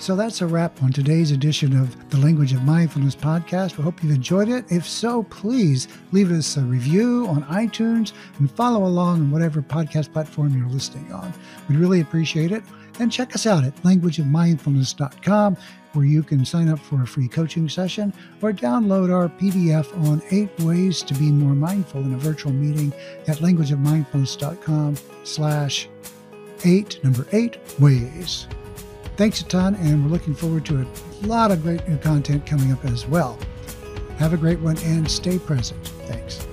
So 0.00 0.16
that's 0.16 0.40
a 0.40 0.46
wrap 0.46 0.82
on 0.82 0.92
today's 0.94 1.30
edition 1.30 1.78
of 1.78 2.08
the 2.08 2.16
Language 2.16 2.54
of 2.54 2.62
Mindfulness 2.62 3.14
podcast. 3.14 3.76
We 3.76 3.84
hope 3.84 4.02
you've 4.02 4.14
enjoyed 4.14 4.48
it. 4.48 4.64
If 4.70 4.88
so, 4.88 5.24
please 5.24 5.88
leave 6.10 6.32
us 6.32 6.56
a 6.56 6.62
review 6.62 7.26
on 7.28 7.44
iTunes 7.44 8.14
and 8.38 8.50
follow 8.50 8.86
along 8.86 9.20
on 9.20 9.30
whatever 9.30 9.60
podcast 9.60 10.10
platform 10.10 10.56
you're 10.56 10.66
listening 10.70 11.12
on. 11.12 11.34
We'd 11.68 11.78
really 11.78 12.00
appreciate 12.00 12.50
it. 12.50 12.64
And 12.98 13.12
check 13.12 13.34
us 13.34 13.46
out 13.46 13.62
at 13.62 13.76
languageofmindfulness.com, 13.82 15.56
where 15.92 16.06
you 16.06 16.22
can 16.22 16.46
sign 16.46 16.70
up 16.70 16.78
for 16.78 17.02
a 17.02 17.06
free 17.06 17.28
coaching 17.28 17.68
session 17.68 18.14
or 18.40 18.52
download 18.54 19.14
our 19.14 19.28
PDF 19.28 19.94
on 20.08 20.22
eight 20.30 20.50
ways 20.60 21.02
to 21.02 21.14
be 21.14 21.30
more 21.30 21.54
mindful 21.54 22.00
in 22.00 22.14
a 22.14 22.18
virtual 22.18 22.52
meeting 22.52 22.90
at 23.28 23.36
languageofmindfulness.com 23.36 24.96
slash 25.24 25.88
eight, 26.64 27.04
number 27.04 27.26
eight 27.32 27.58
ways. 27.78 28.46
Thanks 29.20 29.42
a 29.42 29.44
ton, 29.44 29.74
and 29.74 30.02
we're 30.02 30.10
looking 30.10 30.34
forward 30.34 30.64
to 30.64 30.80
a 30.80 31.26
lot 31.26 31.50
of 31.50 31.62
great 31.62 31.86
new 31.86 31.98
content 31.98 32.46
coming 32.46 32.72
up 32.72 32.82
as 32.86 33.06
well. 33.06 33.38
Have 34.16 34.32
a 34.32 34.38
great 34.38 34.58
one 34.60 34.78
and 34.78 35.10
stay 35.10 35.38
present. 35.38 35.86
Thanks. 36.06 36.46